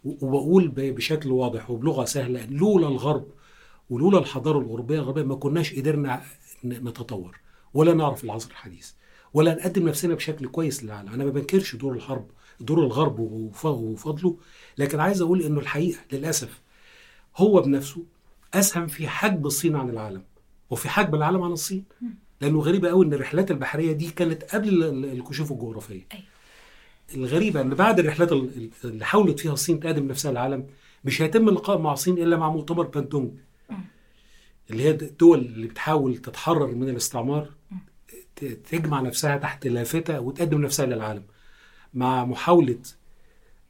وبقول 0.05 0.69
بشكل 0.69 1.31
واضح 1.31 1.71
وبلغة 1.71 2.05
سهلة 2.05 2.47
لولا 2.47 2.88
الغرب 2.88 3.26
ولولا 3.91 4.19
الحضارة 4.19 4.59
الأوروبية 4.59 4.99
الغربية 4.99 5.23
ما 5.23 5.35
كناش 5.35 5.75
قدرنا 5.75 6.23
نتطور 6.65 7.38
ولا 7.75 7.95
نعرف 7.95 8.25
العصر 8.25 8.50
الحديث 8.50 8.91
ولا 9.35 9.55
نقدم 9.55 9.88
نفسنا 9.88 10.15
بشكل 10.15 10.47
كويس 10.49 10.85
للعالم. 10.85 11.09
أنا 11.12 11.25
ما 11.25 11.31
بنكرش 11.31 11.76
دور 11.76 11.93
الحرب 11.95 12.26
دور 12.61 12.79
الغرب 12.85 13.19
وف- 13.19 13.65
وفضله 13.67 14.37
لكن 14.79 15.00
عايز 15.00 15.23
أقول 15.23 15.43
إنه 15.43 15.61
الحقيقة 15.61 15.99
للأسف 16.12 16.61
هو 17.37 17.61
بنفسه 17.62 18.03
أسهم 18.55 18.87
في 18.87 19.09
حجب 19.09 19.47
الصين 19.47 19.76
عن 19.76 19.91
العالم. 19.91 20.23
وفي 20.71 20.89
حجب 20.89 21.15
العالم 21.15 21.43
عن 21.43 21.53
الصين. 21.53 21.85
لأنه 22.41 22.61
غريبة 22.61 22.89
قوي 22.89 23.07
إن 23.07 23.13
الرحلات 23.15 23.51
البحرية 23.51 23.93
دي 23.93 24.11
كانت 24.11 24.43
قبل 24.43 24.69
ال- 24.69 24.85
ال- 24.85 25.05
الكشوف 25.13 25.53
الجغرافية. 25.53 26.07
أيوة. 26.15 26.25
الغريبة 27.15 27.61
إن 27.61 27.75
بعد 27.75 27.99
الرحلات 27.99 28.33
ال- 28.33 28.71
اللي 28.85 29.05
حاولت 29.05 29.41
فيها 29.41 29.53
الصين 29.53 29.81
تقدم 29.81 30.09
نفسها 30.09 30.31
للعالم 30.31 30.67
مش 31.05 31.23
هيتم 31.23 31.49
اللقاء 31.49 31.79
مع 31.79 31.93
الصين 31.93 32.19
إلا 32.19 32.37
مع 32.37 32.51
مؤتمر 32.51 32.87
باندونج. 32.87 33.31
اللي 34.71 34.83
هي 34.83 34.91
الدول 34.91 35.39
اللي 35.39 35.67
بتحاول 35.67 36.17
تتحرر 36.17 36.67
من 36.67 36.89
الاستعمار 36.89 37.51
تجمع 38.71 39.01
نفسها 39.01 39.37
تحت 39.37 39.67
لافته 39.67 40.21
وتقدم 40.21 40.61
نفسها 40.61 40.87
للعالم. 40.87 41.23
مع 41.95 42.25
محاولة 42.25 42.79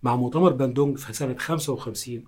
مع 0.02 0.16
مؤتمر 0.16 0.52
باندونج 0.52 0.98
في 0.98 1.12
سنة 1.12 1.36
55 1.38 2.24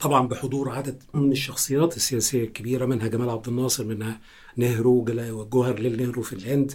طبعا 0.00 0.28
بحضور 0.28 0.70
عدد 0.70 1.02
من 1.14 1.32
الشخصيات 1.32 1.96
السياسية 1.96 2.44
الكبيرة 2.44 2.86
منها 2.86 3.06
جمال 3.08 3.30
عبد 3.30 3.48
الناصر 3.48 3.84
منها 3.84 4.20
نهرو 4.56 5.04
جوهر 5.52 5.78
ليل 5.78 6.02
نهرو 6.06 6.22
في 6.22 6.32
الهند 6.32 6.72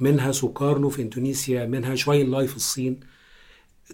منها 0.00 0.32
سوكارنو 0.32 0.88
في 0.88 1.02
إندونيسيا 1.02 1.66
منها 1.66 1.94
شوين 1.94 2.30
لاي 2.30 2.46
في 2.48 2.56
الصين. 2.56 3.00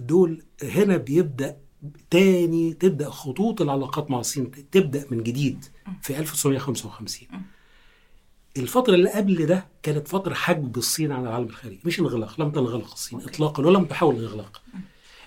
دول 0.00 0.42
هنا 0.62 0.96
بيبدأ 0.96 1.56
تاني 2.10 2.72
تبدأ 2.74 3.10
خطوط 3.10 3.62
العلاقات 3.62 4.10
مع 4.10 4.20
الصين 4.20 4.50
تبدأ 4.70 5.06
من 5.10 5.22
جديد 5.22 5.64
في 6.02 6.18
1955 6.18 7.28
الفترة 8.56 8.94
اللي 8.94 9.10
قبل 9.10 9.46
ده 9.46 9.66
كانت 9.82 10.08
فترة 10.08 10.34
حجب 10.34 10.76
الصين 10.78 11.12
عن 11.12 11.22
العالم 11.22 11.46
الخارجي 11.46 11.80
مش 11.84 12.00
انغلاق 12.00 12.40
لم 12.40 12.50
تنغلق 12.50 12.92
الصين 12.92 13.20
اطلاقا 13.20 13.66
ولم 13.66 13.84
تحاول 13.84 14.16
الانغلاق 14.16 14.62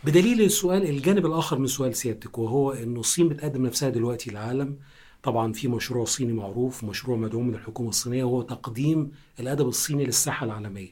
بدليل 0.03 0.41
السؤال 0.41 0.89
الجانب 0.89 1.25
الآخر 1.25 1.59
من 1.59 1.67
سؤال 1.67 1.95
سيادتك 1.95 2.37
وهو 2.37 2.71
إنه 2.71 2.99
الصين 2.99 3.29
بتقدم 3.29 3.65
نفسها 3.65 3.89
دلوقتي 3.89 4.31
للعالم. 4.31 4.77
طبعا 5.23 5.53
في 5.53 5.67
مشروع 5.67 6.05
صيني 6.05 6.33
معروف 6.33 6.83
مشروع 6.83 7.17
مدعوم 7.17 7.47
من 7.47 7.55
الحكومة 7.55 7.89
الصينية 7.89 8.23
وهو 8.23 8.41
تقديم 8.41 9.11
الأدب 9.39 9.67
الصيني 9.67 10.05
للساحة 10.05 10.45
العالمية. 10.45 10.89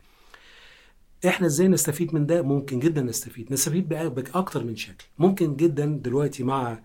إحنا 1.28 1.48
إزاي 1.48 1.68
نستفيد 1.68 2.14
من 2.14 2.26
ده؟ 2.26 2.42
ممكن 2.42 2.80
جدا 2.80 3.02
نستفيد. 3.02 3.54
نستفيد 3.54 3.90
بأكتر 3.90 4.64
من 4.64 4.76
شكل. 4.76 5.06
ممكن 5.20 5.56
جدا 5.56 5.86
دلوقتي 5.86 6.44
مع 6.44 6.80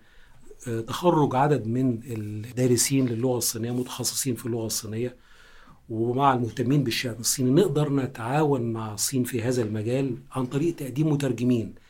آه، 0.67 0.81
تخرج 0.81 1.35
عدد 1.35 1.67
من 1.67 1.99
الدارسين 2.05 3.05
للغة 3.05 3.37
الصينية 3.37 3.71
متخصصين 3.71 4.35
في 4.35 4.45
اللغة 4.45 4.65
الصينية 4.65 5.15
ومع 5.89 6.33
المهتمين 6.33 6.83
بالشأن 6.83 7.15
الصيني 7.19 7.51
نقدر 7.51 7.93
نتعاون 7.93 8.73
مع 8.73 8.93
الصين 8.93 9.23
في 9.23 9.41
هذا 9.41 9.61
المجال 9.63 10.17
عن 10.31 10.45
طريق 10.45 10.75
تقديم 10.75 11.09
مترجمين. 11.11 11.86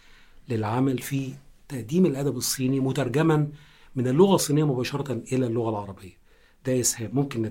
للعمل 0.50 0.98
في 0.98 1.34
تقديم 1.70 2.06
الأدب 2.06 2.38
الصيني 2.38 2.80
مترجما 2.80 3.48
من 3.96 4.08
اللغة 4.08 4.36
الصينية 4.36 4.64
مباشرة 4.68 5.22
إلى 5.34 5.48
اللغة 5.48 5.70
العربية. 5.70 6.18
ده 6.66 6.80
إسهام 6.80 7.10
ممكن 7.14 7.42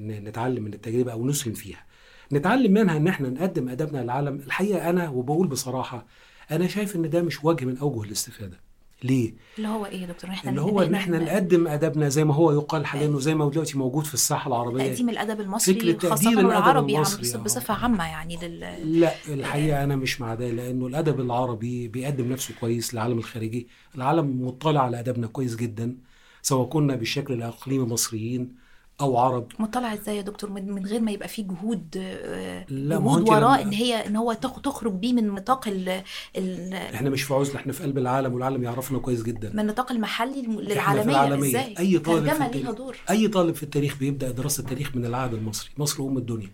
نتعلم 0.00 0.62
من 0.64 0.74
التجربة 0.74 1.12
أو 1.12 1.26
نسهم 1.26 1.54
فيها. 1.54 1.86
نتعلم 2.32 2.72
منها 2.72 2.96
إن 2.96 3.08
إحنا 3.08 3.28
نقدم 3.30 3.68
أدبنا 3.68 3.98
للعالم. 4.02 4.36
الحقيقة 4.36 4.90
أنا 4.90 5.08
وبقول 5.08 5.46
بصراحة 5.46 6.06
أنا 6.50 6.66
شايف 6.66 6.96
إن 6.96 7.10
ده 7.10 7.22
مش 7.22 7.44
وجه 7.44 7.64
من 7.64 7.78
أوجه 7.78 8.02
الاستفادة. 8.06 8.60
ليه؟ 9.04 9.34
اللي 9.58 9.68
هو 9.68 9.86
إيه 9.86 10.00
يا 10.00 10.06
دكتور 10.06 10.30
إحنا 10.30 10.50
اللي 10.50 10.60
هو 10.60 10.82
إن 10.82 10.94
إحنا 10.94 11.18
نقدم 11.18 11.66
ادبنا 11.68 12.08
زي 12.08 12.24
ما 12.24 12.34
هو 12.34 12.52
يقال 12.52 12.86
حاليا 12.86 13.08
وزي 13.08 13.34
ما 13.34 13.44
هو 13.44 13.50
دلوقتي 13.50 13.78
موجود 13.78 14.04
في 14.04 14.14
الساحة 14.14 14.48
العربية 14.48 14.88
تقديم 14.88 15.08
الأدب 15.10 15.40
المصري 15.40 15.98
خاصة 15.98 16.40
العربي 16.40 16.96
المصري، 16.96 17.34
آه. 17.40 17.42
بصفة 17.42 17.74
عامة 17.74 18.04
يعني 18.04 18.36
لل 18.42 19.00
لا 19.00 19.12
الحقيقة 19.28 19.84
أنا 19.84 19.96
مش 19.96 20.20
مع 20.20 20.34
ده 20.34 20.50
لأنه 20.50 20.86
الأدب 20.86 21.20
العربي 21.20 21.88
بيقدم 21.88 22.32
نفسه 22.32 22.54
كويس 22.60 22.94
للعالم 22.94 23.18
الخارجي 23.18 23.68
العالم 23.94 24.46
مطلع 24.46 24.82
على 24.82 25.00
أدبنا 25.00 25.26
كويس 25.26 25.56
جدا 25.56 25.96
سواء 26.42 26.68
كنا 26.68 26.96
بالشكل 26.96 27.34
الاقليمي 27.34 27.84
مصريين 27.84 28.61
أو 29.02 29.16
عرب. 29.18 29.46
مطلع 29.58 29.94
إزاي 29.94 30.16
يا 30.16 30.22
دكتور؟ 30.22 30.50
من 30.50 30.86
غير 30.86 31.00
ما 31.00 31.10
يبقى 31.10 31.28
فيه 31.28 31.42
جهود 31.42 31.86
آه، 31.96 32.64
لا، 32.68 32.96
جهود 32.96 33.28
وراه 33.28 33.38
لما- 33.38 33.62
إن 33.62 33.72
هي 33.72 34.06
إن 34.06 34.16
هو 34.16 34.32
تخ- 34.32 34.60
تخرج 34.60 34.92
بيه 34.92 35.12
من 35.12 35.28
نطاق 35.28 35.68
ال 35.68 36.02
ال 36.36 36.74
إحنا 36.74 37.10
مش 37.10 37.22
في 37.22 37.34
عزلة 37.34 37.56
إحنا 37.56 37.72
في 37.72 37.82
قلب 37.82 37.98
العالم 37.98 38.34
والعالم 38.34 38.62
يعرفنا 38.62 38.98
كويس 38.98 39.22
جدا. 39.22 39.50
من 39.52 39.60
النطاق 39.60 39.92
المحلي 39.92 40.42
للعالميه 40.42 41.12
العالمية. 41.14 41.48
إزاي؟ 41.50 41.74
أي 41.78 41.98
طالب 41.98 42.28
في 42.32 42.44
التاريخ 42.44 42.70
دور. 42.70 42.96
أي 43.10 43.28
طالب 43.28 43.54
في 43.54 43.62
التاريخ 43.62 43.96
بيبدأ 43.98 44.30
دراسة 44.30 44.60
التاريخ 44.60 44.96
من 44.96 45.04
العهد 45.06 45.34
المصري. 45.34 45.70
مصر 45.78 46.02
أم 46.02 46.18
الدنيا. 46.18 46.50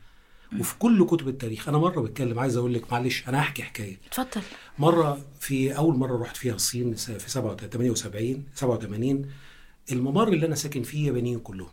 وفي 0.61 0.79
كل 0.79 1.07
كتب 1.07 1.29
التاريخ. 1.29 1.69
أنا 1.69 1.79
مرة 1.79 2.01
بتكلم 2.01 2.39
عايز 2.39 2.57
أقول 2.57 2.75
لك 2.75 2.93
معلش 2.93 3.29
أنا 3.29 3.41
هحكي 3.41 3.63
حكاية. 3.63 3.97
اتفضل. 4.07 4.43
مرة 4.79 5.19
في 5.41 5.77
أول 5.77 5.97
مرة 5.97 6.23
رحت 6.23 6.37
فيها 6.37 6.55
الصين 6.55 6.95
في 6.95 7.31
78 7.31 8.45
87 8.55 9.27
الممر 9.93 10.29
اللي 10.29 10.47
أنا 10.47 10.55
ساكن 10.55 10.83
فيه 10.83 11.07
يابانيين 11.07 11.39
كلهم. 11.39 11.69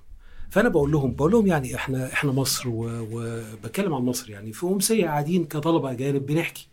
فأنا 0.49 0.69
بقول 0.69 0.91
لهم 0.91 1.15
بقول 1.15 1.31
لهم 1.31 1.47
يعني 1.47 1.75
إحنا 1.75 2.13
إحنا 2.13 2.31
مصر 2.31 2.63
وبتكلم 2.69 3.93
عن 3.93 4.01
مصر 4.01 4.29
يعني 4.29 4.53
في 4.53 4.65
امسيه 4.65 5.05
قاعدين 5.05 5.45
كطلبة 5.45 5.91
أجانب 5.91 6.25
بنحكي. 6.25 6.67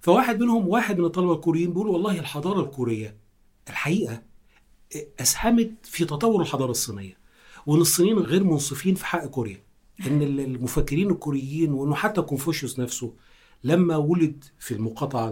فواحد 0.00 0.40
منهم 0.40 0.68
واحد 0.68 0.98
من 0.98 1.04
الطلبة 1.04 1.32
الكوريين 1.32 1.70
بيقول 1.70 1.88
والله 1.88 2.18
الحضارة 2.18 2.60
الكورية 2.60 3.16
الحقيقة 3.68 4.22
أسهمت 5.20 5.72
في 5.82 6.04
تطور 6.04 6.40
الحضارة 6.42 6.70
الصينية 6.70 7.18
وإن 7.66 7.80
الصينيين 7.80 8.18
غير 8.18 8.44
منصفين 8.44 8.94
في 8.94 9.06
حق 9.06 9.26
كوريا 9.26 9.62
إن 10.06 10.22
المفكرين 10.22 11.10
الكوريين 11.10 11.72
وإنه 11.72 11.94
حتى 11.94 12.22
كونفوشيوس 12.22 12.78
نفسه 12.80 13.12
لما 13.64 13.96
ولد 13.96 14.44
في 14.58 14.74
المقاطعة 14.74 15.28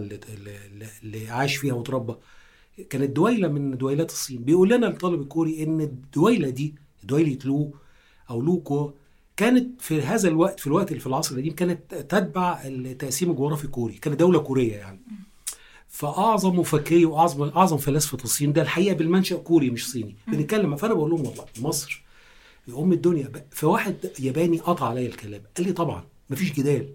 اللي 1.03 1.29
عاش 1.29 1.55
فيها 1.55 1.73
وتربى 1.73 2.13
كانت 2.89 3.09
دويلة 3.15 3.47
من 3.47 3.77
دويلات 3.77 4.11
الصين. 4.11 4.43
بيقول 4.43 4.69
لنا 4.69 4.87
الطالب 4.87 5.21
الكوري 5.21 5.63
إن 5.63 5.81
الدويلة 5.81 6.49
دي 6.49 6.75
دويلة 7.03 7.37
لو 7.45 7.73
أو 8.29 8.41
لوكو 8.41 8.91
كانت 9.37 9.81
في 9.81 10.01
هذا 10.01 10.27
الوقت 10.29 10.59
في 10.59 10.67
الوقت 10.67 10.89
اللي 10.89 10.99
في 10.99 11.07
العصر 11.07 11.35
القديم 11.35 11.55
كانت 11.55 11.95
تتبع 11.95 12.61
التقسيم 12.65 13.31
الجغرافي 13.31 13.65
الكوري 13.65 13.93
كانت 13.93 14.19
دولة 14.19 14.39
كورية 14.39 14.75
يعني. 14.75 14.99
فأعظم 15.87 16.59
مفكري 16.59 17.05
وأعظم 17.05 17.49
أعظم 17.49 17.77
فلاسفة 17.77 18.17
الصين 18.23 18.53
ده 18.53 18.61
الحقيقة 18.61 18.95
بالمنشأ 18.95 19.35
كوري 19.35 19.69
مش 19.69 19.91
صيني. 19.91 20.15
بنتكلم 20.27 20.75
فأنا 20.75 20.93
بقول 20.93 21.09
لهم 21.09 21.25
والله 21.27 21.45
مصر 21.61 22.03
أم 22.77 22.93
الدنيا. 22.93 23.31
فواحد 23.51 24.11
ياباني 24.19 24.59
قطع 24.59 24.87
عليا 24.87 25.07
الكلام 25.07 25.41
قال 25.57 25.67
لي 25.67 25.73
طبعا 25.73 26.03
مفيش 26.29 26.53
جدال. 26.53 26.93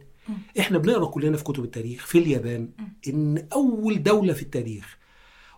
إحنا 0.61 0.79
بنقرأ 0.79 1.07
كلنا 1.07 1.37
في 1.37 1.45
كتب 1.45 1.65
التاريخ 1.65 2.07
في 2.07 2.19
اليابان 2.19 2.69
إن 3.09 3.47
أول 3.53 4.03
دولة 4.03 4.33
في 4.33 4.43
التاريخ 4.43 4.99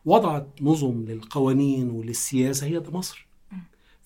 وضعت 0.04 0.48
نظم 0.60 1.04
للقوانين 1.08 1.90
وللسياسة 1.90 2.66
هي 2.66 2.82
مصر. 2.88 3.26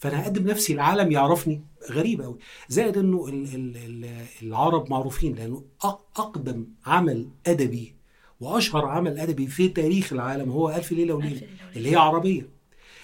فأنا 0.00 0.23
هقدم 0.25 0.47
نفسي 0.50 0.73
العالم 0.73 1.12
يعرفني 1.12 1.62
غريب 1.90 2.23
قوي 2.23 2.38
زائد 2.69 2.99
إنه 2.99 3.26
ال- 3.28 3.54
ال- 3.54 3.76
ال- 3.76 4.25
العرب 4.42 4.90
معروفين 4.90 5.35
لأنه 5.35 5.64
أقدم 5.83 6.66
عمل 6.87 7.28
أدبي 7.47 7.95
وأشهر 8.40 8.87
عمل 8.87 9.19
أدبي 9.19 9.47
في 9.47 9.69
تاريخ 9.69 10.12
العالم 10.12 10.50
هو 10.50 10.71
ألف 10.71 10.92
ليلة 10.92 11.14
ألف 11.16 11.25
وليله. 11.26 11.47
اللي 11.76 11.90
هي 11.90 11.97
عربية. 11.97 12.49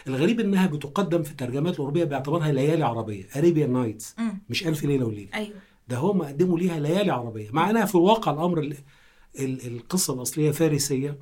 الغريب 0.07 0.41
إنها 0.41 0.67
بتقدم 0.67 1.23
في 1.23 1.31
الترجمات 1.31 1.75
الأوروبية 1.75 2.05
باعتبارها 2.05 2.53
ليالي 2.53 2.85
عربية 2.85 3.25
Arabian 3.37 3.73
Nights. 3.73 4.17
مش 4.51 4.67
ألف 4.67 4.85
ليلة 4.85 5.07
وليلة. 5.07 5.35
أيوه. 5.35 5.55
ده 5.89 5.97
هم 5.97 6.23
قدموا 6.23 6.59
ليها 6.59 6.81
ليالي 6.81 7.11
عربية. 7.13 7.49
مع 7.53 7.71
إنها 7.71 7.85
في 7.85 7.95
الواقع 7.95 8.33
الأمر 8.33 8.59
ال- 8.59 8.77
ال- 9.41 9.67
القصة 9.67 10.15
الأصلية 10.15 10.51
فارسية 10.51 11.19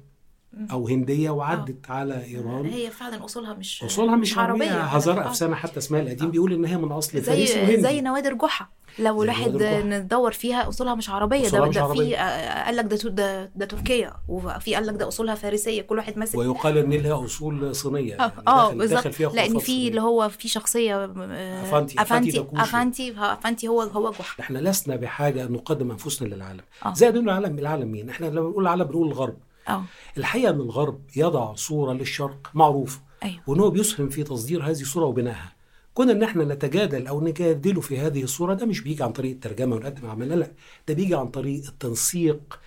أو 0.71 0.89
هندية 0.89 1.31
وعدت 1.31 1.91
على 1.91 2.25
إيران. 2.25 2.67
هي 2.67 2.91
فعلا 2.91 3.25
أصولها 3.25 3.55
مش 3.55 3.85
أصولها 3.85 4.17
مش 4.17 4.39
عربية 4.39 4.81
هزار 4.81 5.23
آه. 5.25 5.27
افسانه 5.27 5.55
حتى 5.55 5.79
اسمها 5.79 6.01
القديم 6.01 6.31
بيقول 6.31 6.53
إن 6.53 6.65
هي 6.65 6.77
من 6.77 6.93
أصل 6.93 7.21
زي 7.21 7.23
فارسي 7.23 7.61
وهندي. 7.61 7.81
زي 7.81 8.01
نوادر 8.01 8.35
جحا. 8.35 8.67
لو 8.99 9.23
الواحد. 9.23 9.63
ندور 9.63 10.33
فيها 10.33 10.69
أصولها 10.69 10.95
مش 10.95 11.11
عربية. 11.11 11.47
أصولها 11.47 11.65
ده, 11.65 11.69
مش 11.69 11.75
ده 11.75 11.83
عربية. 11.83 12.17
في 12.17 12.19
آه، 12.19 12.65
قال 12.65 12.77
لك 12.77 12.85
ده 12.85 12.97
ده, 13.11 13.51
ده 13.57 13.67
تركيا. 13.67 14.13
وفي 14.29 14.75
قال 14.75 14.87
لك 14.87 14.95
ده 14.95 15.09
أصولها 15.09 15.35
فارسية. 15.35 15.83
كل 15.83 15.97
واحد 15.97 16.19
ماسك 16.19 16.39
ويقال 16.39 16.79
إن 16.79 16.91
لها 16.93 17.25
أصول 17.25 17.75
صينية. 17.75 18.11
يعني 18.15 18.33
آه 18.49 18.73
بالظبط. 18.73 19.21
لأن 19.35 19.59
في. 19.59 19.89
اللي 19.89 20.01
هو 20.03 20.29
في 20.29 20.49
شخصية 20.49 21.05
آه، 21.05 21.63
أفانتي. 21.99 22.31
داكوشي. 22.31 22.63
أفانتي. 22.63 23.15
أفانتي 23.19 23.69
هو 23.69 23.83
هو 23.83 24.11
جحا. 24.11 24.41
إحنا 24.43 24.59
لسنا 24.59 24.97
بحاجة 24.97 25.45
ان 25.45 25.53
نقدم 25.53 25.91
أنفسنا 25.91 26.35
للعالم. 26.35 26.61
آه. 26.87 26.95
زائد 26.95 27.17
إنه 27.17 27.33
العالم 27.39 27.59
العالم 27.59 27.93
مين 27.93 28.11
إحنا 28.11 28.27
لما 28.27 28.41
بنقول 28.41 28.63
العالم 28.63 28.85
بنقول 28.85 29.07
الغرب. 29.09 29.37
آه 29.69 29.85
الحقيقة 30.19 30.51
ان 30.51 30.61
الغرب 30.61 31.01
يضع 31.17 31.55
صورة 31.55 31.93
للشرق 31.93 32.51
معروفة. 32.55 33.01
أيوه. 33.23 33.41
وإن 33.47 33.61
هو 33.61 33.71
بيسهم 33.71 34.09
في 34.09 34.23
تصدير 34.23 34.63
هذه 34.65 34.81
الصورة 34.81 35.05
وبنائها. 35.05 35.53
كنا 35.95 36.13
إن 36.13 36.23
إحنا 36.23 36.45
نتجادل 36.45 37.07
أو 37.07 37.21
نجادله 37.21 37.81
في 37.81 37.99
هذه 37.99 38.23
الصورة 38.23 38.55
ده 38.55 38.67
مش 38.67 38.81
بيجي 38.81 39.03
عن 39.03 39.13
طريق 39.13 39.31
الترجمة 39.31 39.77
ونقدم 39.77 40.07
اعمالنا 40.07 40.35
لا. 40.35 40.51
ده 40.89 40.95
بيجي 40.95 41.15
عن 41.15 41.29
طريق 41.29 41.67
التنسيق 41.69 42.61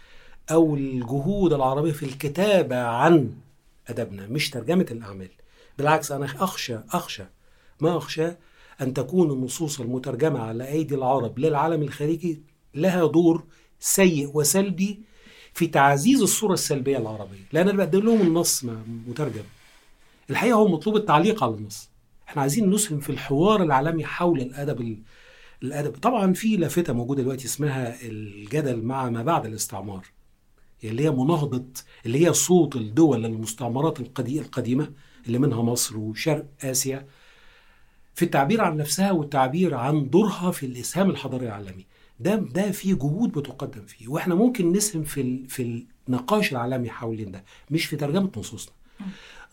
أو 0.52 0.76
الجهود 0.76 1.54
العربية 1.54 1.92
في 1.92 2.04
الكتابة 2.06 2.76
عن 2.82 3.32
أدبنا 3.88 4.28
مش 4.28 4.50
ترجمة 4.50 4.86
الأعمال. 4.92 5.30
بالعكس 5.78 6.12
أنا 6.12 6.26
أخشى 6.26 6.80
أخشى 6.92 7.24
ما 7.82 7.98
أخشى 7.98 8.28
أن 8.82 8.94
تكون 8.94 9.32
النصوص 9.32 9.80
المترجمة 9.80 10.40
على 10.40 10.68
أيدي 10.68 10.96
العرب 10.96 11.40
للعالم 11.40 11.82
الخارجي 11.82 12.42
لها 12.76 13.08
دور 13.08 13.44
سيء 13.80 14.32
وسلبي 14.34 15.00
في 15.58 15.68
تعزيز 15.68 16.22
الصورة 16.22 16.54
السلبية 16.54 16.98
العربية 16.98 17.48
لأن 17.54 17.70
أنا 17.70 17.78
بقدم 17.78 18.00
لهم 18.00 18.22
النص 18.22 18.64
مترجم. 19.08 19.44
الحقيقة 20.30 20.56
هو 20.56 20.68
مطلوب 20.68 20.96
التعليق 20.96 21.44
على 21.44 21.54
النص. 21.56 21.90
إحنا 22.30 22.42
عايزين 22.42 22.70
نسهم 22.70 23.00
في 23.00 23.10
الحوار 23.10 23.64
العالمي 23.64 24.06
حول 24.06 24.42
الأدب 24.42 24.82
ال- 24.82 25.00
الأدب. 25.64 25.92
طبعا 25.98 26.34
في 26.34 26.58
لافتة 26.58 26.94
موجودة 26.94 27.22
دلوقتي 27.24 27.46
اسمها 27.46 28.02
الجدل 28.02 28.82
مع 28.84 29.10
ما 29.10 29.24
بعد 29.24 29.46
الاستعمار 29.46 30.06
اللي 30.84 31.04
هي 31.04 31.12
مناهضة 31.12 31.66
اللي 32.06 32.28
هي 32.28 32.34
صوت 32.34 32.76
الدول 32.76 33.26
المستعمرات 33.26 34.00
القدي- 34.00 34.40
القديمة 34.40 34.92
اللي 35.28 35.38
منها 35.40 35.62
مصر 35.62 35.98
وشرق 35.98 36.46
آسيا. 36.64 37.08
في 38.16 38.26
التعبير 38.26 38.62
عن 38.62 38.78
نفسها 38.78 39.12
والتعبير 39.12 39.76
عن 39.76 40.10
دورها 40.10 40.52
في 40.52 40.66
الإسهام 40.66 41.10
الحضاري 41.10 41.46
العالمي. 41.46 41.86
ده 42.20 42.36
ده 42.36 42.72
في 42.72 42.94
جهود 42.96 43.32
بتقدم 43.32 43.86
فيه 43.86 44.08
وإحنا 44.08 44.36
ممكن 44.36 44.72
نسهم 44.72 45.04
في 45.04 45.22
ال- 45.22 45.50
في 45.50 45.86
النقاش 46.08 46.52
العالمي 46.52 46.90
حوالين 46.90 47.32
ده 47.32 47.44
مش 47.72 47.86
في 47.86 47.96
ترجمة 47.96 48.32
نصوصنا. 48.38 48.74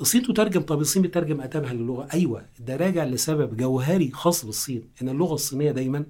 الصين 0.01 0.23
تترجم 0.23 0.61
طب 0.61 0.81
الصين 0.81 1.03
بتترجم 1.03 1.41
ادبها 1.41 1.73
للغة؟ 1.73 2.09
أيوه 2.15 2.47
ده 2.59 2.77
راجع 2.77 3.05
لسبب 3.05 3.57
جوهري 3.57 4.11
خاص 4.11 4.45
بالصين 4.45 4.83
إن 5.03 5.09
اللغة 5.09 5.35
الصينية 5.35 5.73
دايما 5.73 6.05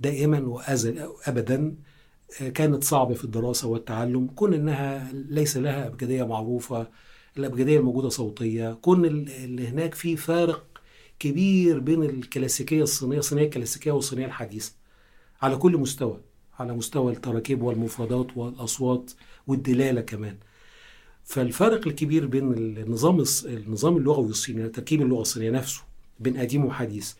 دائما 0.00 0.38
وازل 0.40 1.08
ابدا 1.26 1.74
آه، 2.42 2.48
كانت 2.48 2.84
صعبة 2.84 3.14
في 3.14 3.24
الدراسة 3.24 3.68
والتعلم 3.68 4.26
كون 4.26 4.54
إنها 4.54 5.12
ليس 5.12 5.56
لها 5.56 5.86
أبجدية 5.86 6.26
معروفة 6.26 6.86
الأبجدية 7.36 7.78
الموجودة 7.78 8.08
صوتية 8.08 8.72
كون 8.72 9.04
ال- 9.04 9.28
اللي 9.44 9.68
هناك 9.68 9.94
في 9.94 10.16
فارق 10.16 10.66
كبير 11.18 11.78
بين 11.78 12.02
الكلاسيكية 12.02 12.82
الصينية 12.82 13.18
الصينيه 13.18 13.44
الكلاسيكية 13.44 13.92
والصينية 13.92 14.26
الحديثة. 14.26 14.72
على 15.42 15.56
كل 15.56 15.76
مستوى 15.76 16.20
على 16.58 16.72
مستوى 16.72 17.12
التراكيب 17.12 17.62
والمفردات 17.62 18.36
والأصوات 18.36 19.10
والدلالة 19.46 20.00
كمان. 20.00 20.36
فالفارق 21.24 21.86
الكبير 21.86 22.26
بين 22.26 22.52
النظام 22.52 23.24
الص- 23.24 23.44
النظام 23.46 23.96
اللغوي 23.96 24.28
الصيني 24.28 24.68
تركيب 24.68 25.02
اللغة 25.02 25.20
الصينية 25.20 25.50
نفسه 25.50 25.82
بين 26.20 26.36
قديم 26.36 26.64
وحديث 26.64 27.12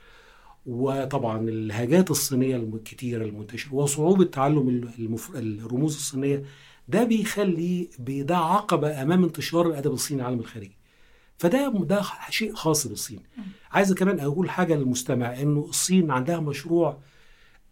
وطبعا 0.66 1.38
اللهجات 1.48 2.10
الصينية 2.10 2.56
الكتيرة 2.56 3.24
المنتشرة 3.24 3.74
وصعوبة 3.74 4.24
تعلم 4.24 4.68
المف... 4.98 5.30
الرموز 5.36 5.96
الصينية 5.96 6.42
ده 6.88 7.04
بيخلي 7.04 7.88
ده 7.98 8.36
عقبه 8.36 9.02
أمام 9.02 9.24
انتشار 9.24 9.66
الأدب 9.66 9.92
الصيني 9.92 10.20
العالم 10.20 10.40
الخارجي. 10.40 10.76
فده 11.38 11.68
ده 11.84 12.02
شيء 12.30 12.54
خاص 12.54 12.86
بالصين 12.86 13.20
عايز 13.70 13.92
كمان 13.92 14.20
أقول 14.20 14.50
حاجة 14.50 14.76
للمستمع 14.76 15.40
إنه 15.40 15.66
الصين 15.68 16.10
عندها 16.10 16.40
مشروع 16.40 16.98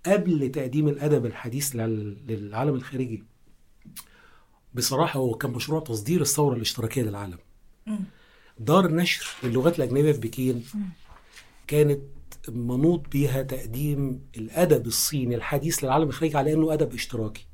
قبل 0.07 0.51
تقديم 0.51 0.89
الأدب 0.89 1.27
الحديث 1.27 1.77
لل- 1.77 2.17
للعالم 2.29 2.75
الخارجي. 2.75 3.25
بصراحة 4.75 5.21
هو 5.21 5.35
كان 5.35 5.51
مشروع 5.51 5.81
تصدير 5.81 6.21
الثورة 6.21 6.55
الاشتراكية 6.57 7.03
للعالم. 7.03 7.39
دار 8.59 8.93
نشر 8.93 9.27
للغات 9.43 9.79
الأجنبية 9.79 10.13
في 10.13 10.19
بكين 10.21 10.65
كانت 11.67 12.01
منوط 12.49 13.09
بيها 13.09 13.43
تقديم 13.43 14.21
الأدب 14.37 14.87
الصيني 14.87 15.35
الحديث 15.35 15.85
للعالم 15.85 16.09
الخارجي 16.09 16.37
على 16.37 16.53
إنه 16.53 16.73
أدب 16.73 16.95
اشتراكي. 16.95 17.47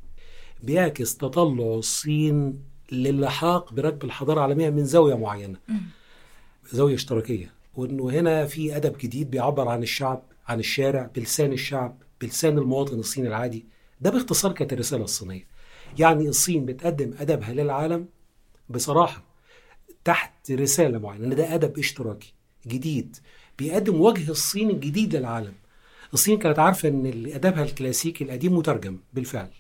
بيعكس 0.62 1.16
تطلع 1.16 1.74
الصين 1.74 2.62
للحاق 2.92 3.72
بركب 3.72 4.04
الحضارة 4.04 4.38
العالمية 4.38 4.70
من 4.70 4.84
زاوية 4.84 5.14
معينة. 5.14 5.56
زاوية 6.72 6.94
اشتراكية. 6.94 7.50
وإنه 7.74 8.10
هنا 8.10 8.46
في 8.46 8.76
أدب 8.76 8.98
جديد 8.98 9.30
بيعبر 9.30 9.68
عن 9.68 9.82
الشعب 9.82 10.22
عن 10.48 10.58
الشارع 10.60 11.10
بلسان 11.16 11.52
الشعب. 11.52 12.02
بلسان 12.20 12.58
المواطن 12.58 12.98
الصيني 12.98 13.28
العادي 13.28 13.64
ده 14.00 14.10
باختصار 14.10 14.52
كانت 14.52 14.72
الرسالة 14.72 15.04
الصينية. 15.04 15.46
يعني 15.98 16.28
الصين 16.28 16.64
بتقدم 16.66 17.14
ادبها 17.18 17.52
للعالم 17.52 18.06
بصراحة 18.68 19.24
تحت 20.04 20.50
رسالة 20.50 20.98
معينة 20.98 21.24
إن 21.24 21.36
ده 21.36 21.54
أدب 21.54 21.78
اشتراكي 21.78 22.32
جديد 22.66 23.16
بيقدم 23.58 24.00
وجه 24.00 24.30
الصين 24.30 24.70
الجديد 24.70 25.16
للعالم. 25.16 25.52
الصين 26.14 26.38
كانت 26.38 26.58
عارفة 26.58 26.88
إن 26.88 27.06
أدبها 27.34 27.62
الكلاسيكي 27.62 28.24
القديم 28.24 28.56
مترجم 28.56 28.98
بالفعل. 29.12 29.50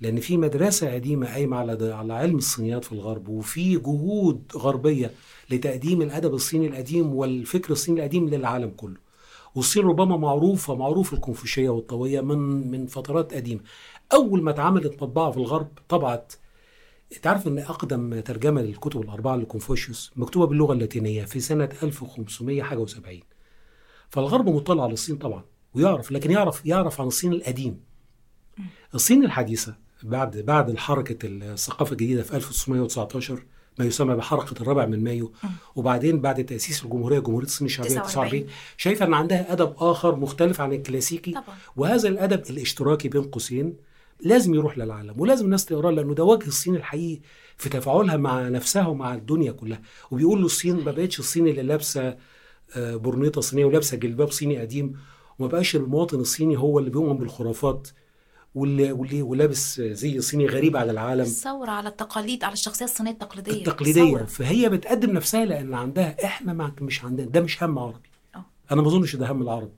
لأن 0.00 0.20
في 0.20 0.36
مدرسة 0.36 0.94
قديمة 0.94 1.26
قايمة 1.26 1.56
على 1.56 1.92
على 1.92 2.12
علم 2.12 2.36
الصينيات 2.36 2.84
في 2.84 2.92
الغرب 2.92 3.28
وفي 3.28 3.76
جهود 3.78 4.42
غربية 4.56 5.10
لتقديم 5.50 6.02
الأدب 6.02 6.34
الصيني 6.34 6.66
القديم 6.66 7.14
والفكر 7.14 7.72
الصيني 7.72 8.00
القديم 8.00 8.28
للعالم 8.28 8.70
كله. 8.70 9.05
والصين 9.56 9.84
ربما 9.84 10.16
معروفة 10.16 10.74
معروف 10.74 11.12
الكونفوشية 11.12 11.68
والطوية 11.68 12.20
من 12.20 12.38
من 12.70 12.86
فترات 12.86 13.34
قديمة. 13.34 13.60
أول 14.12 14.42
ما 14.42 14.50
اتعملت 14.50 15.02
مطبعة 15.02 15.30
في 15.30 15.36
الغرب 15.36 15.68
طبعت 15.88 16.32
تعرف 17.22 17.46
إن 17.48 17.58
أقدم 17.58 18.20
ترجمة 18.20 18.62
للكتب 18.62 19.00
الأربعة 19.00 19.36
لكونفوشيوس 19.36 20.12
مكتوبة 20.16 20.46
باللغة 20.46 20.72
اللاتينية 20.72 21.24
في 21.24 21.40
سنة 21.40 21.68
1500 21.82 22.62
حاجة 22.62 22.86
و70 22.86 23.24
فالغرب 24.08 24.48
مطلع 24.48 24.82
على 24.82 24.92
الصين 24.92 25.16
طبعا 25.16 25.44
ويعرف 25.74 26.12
لكن 26.12 26.30
يعرف 26.30 26.66
يعرف 26.66 27.00
عن 27.00 27.06
الصين 27.06 27.32
القديم. 27.32 27.80
الصين 28.94 29.24
الحديثة 29.24 29.76
بعد 30.02 30.36
بعد 30.36 30.70
الحركة 30.70 31.18
الثقافة 31.26 31.92
الجديدة 31.92 32.22
في 32.22 32.36
1919 32.36 33.42
ما 33.78 33.84
يسمى 33.84 34.14
بحركة 34.14 34.62
الرابع 34.62 34.86
من 34.86 35.04
مايو. 35.04 35.32
وبعدين 35.76 36.20
بعد 36.20 36.44
تأسيس 36.44 36.84
الجمهورية 36.84 37.18
جمهورية 37.18 37.46
الصين 37.46 37.66
الشعبية 37.66 37.88
49. 37.90 38.40
49 38.40 38.46
شايفة 38.76 39.04
إن 39.06 39.14
عندها 39.14 39.52
أدب 39.52 39.74
آخر 39.78 40.16
مختلف 40.16 40.60
عن 40.60 40.72
الكلاسيكي. 40.72 41.30
طبعا. 41.32 41.44
وهذا 41.76 42.08
الأدب 42.08 42.42
الاشتراكي 42.50 43.08
بين 43.08 43.22
قوسين 43.22 43.76
لازم 44.20 44.54
يروح 44.54 44.78
للعالم 44.78 45.20
ولازم 45.20 45.44
الناس 45.44 45.64
تقراه 45.64 45.90
لأنه 45.90 46.14
ده 46.14 46.24
وجه 46.24 46.46
الصين 46.46 46.76
الحقيقي 46.76 47.20
في 47.56 47.68
تفاعلها 47.68 48.16
مع 48.16 48.48
نفسها 48.48 48.86
ومع 48.86 49.14
الدنيا 49.14 49.52
كلها. 49.52 49.80
وبيقولوا 50.10 50.46
الصين 50.46 50.84
ما 50.84 50.92
بقتش 50.92 51.18
الصين 51.18 51.48
اللي 51.48 51.62
لابسة 51.62 52.16
آه، 52.76 52.96
برنيطة 52.96 53.40
صينية 53.40 53.64
ولابسة 53.64 53.96
جلباب 53.96 54.30
صيني 54.30 54.58
قديم 54.58 54.96
وما 55.38 55.48
بقاش 55.48 55.76
المواطن 55.76 56.20
الصيني 56.20 56.58
هو 56.58 56.78
اللي 56.78 56.90
بيؤمن 56.90 57.18
بالخرافات. 57.18 57.88
واللي 58.56 58.92
واللي 58.92 59.22
ولابس 59.22 59.80
زي 59.80 60.20
صيني 60.20 60.46
غريب 60.46 60.76
على 60.76 60.92
العالم. 60.92 61.20
الثورة 61.22 61.70
على 61.70 61.88
التقاليد 61.88 62.44
على 62.44 62.52
الشخصية 62.52 62.84
الصينية 62.84 63.10
التقليدية. 63.10 63.52
التقليدية. 63.52 64.10
ثورة. 64.10 64.24
فهي 64.24 64.68
بتقدم 64.68 65.10
نفسها 65.10 65.44
لأن 65.44 65.74
عندها 65.74 66.24
إحنا 66.24 66.52
ما 66.52 66.72
مش 66.80 67.04
عندنا 67.04 67.26
ده 67.26 67.40
مش 67.40 67.62
هم 67.62 67.78
عربي. 67.78 68.08
آه. 68.34 68.44
أنا 68.72 68.82
ما 68.82 68.88
أظنش 68.88 69.16
ده 69.16 69.32
هم 69.32 69.42
العرب 69.42 69.70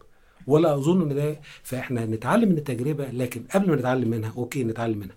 ولا 0.47 0.75
أظن 0.75 1.03
إن 1.03 1.15
ده 1.15 1.41
فإحنا 1.63 2.07
نتعلم 2.07 2.49
من 2.49 2.59
التجربة 2.59 3.05
لكن 3.11 3.45
قبل 3.55 3.71
ما 3.71 3.77
نتعلم 3.77 4.09
منها 4.11 4.33
أوكي 4.37 4.65
نتعلم 4.65 4.99
منها. 4.99 5.17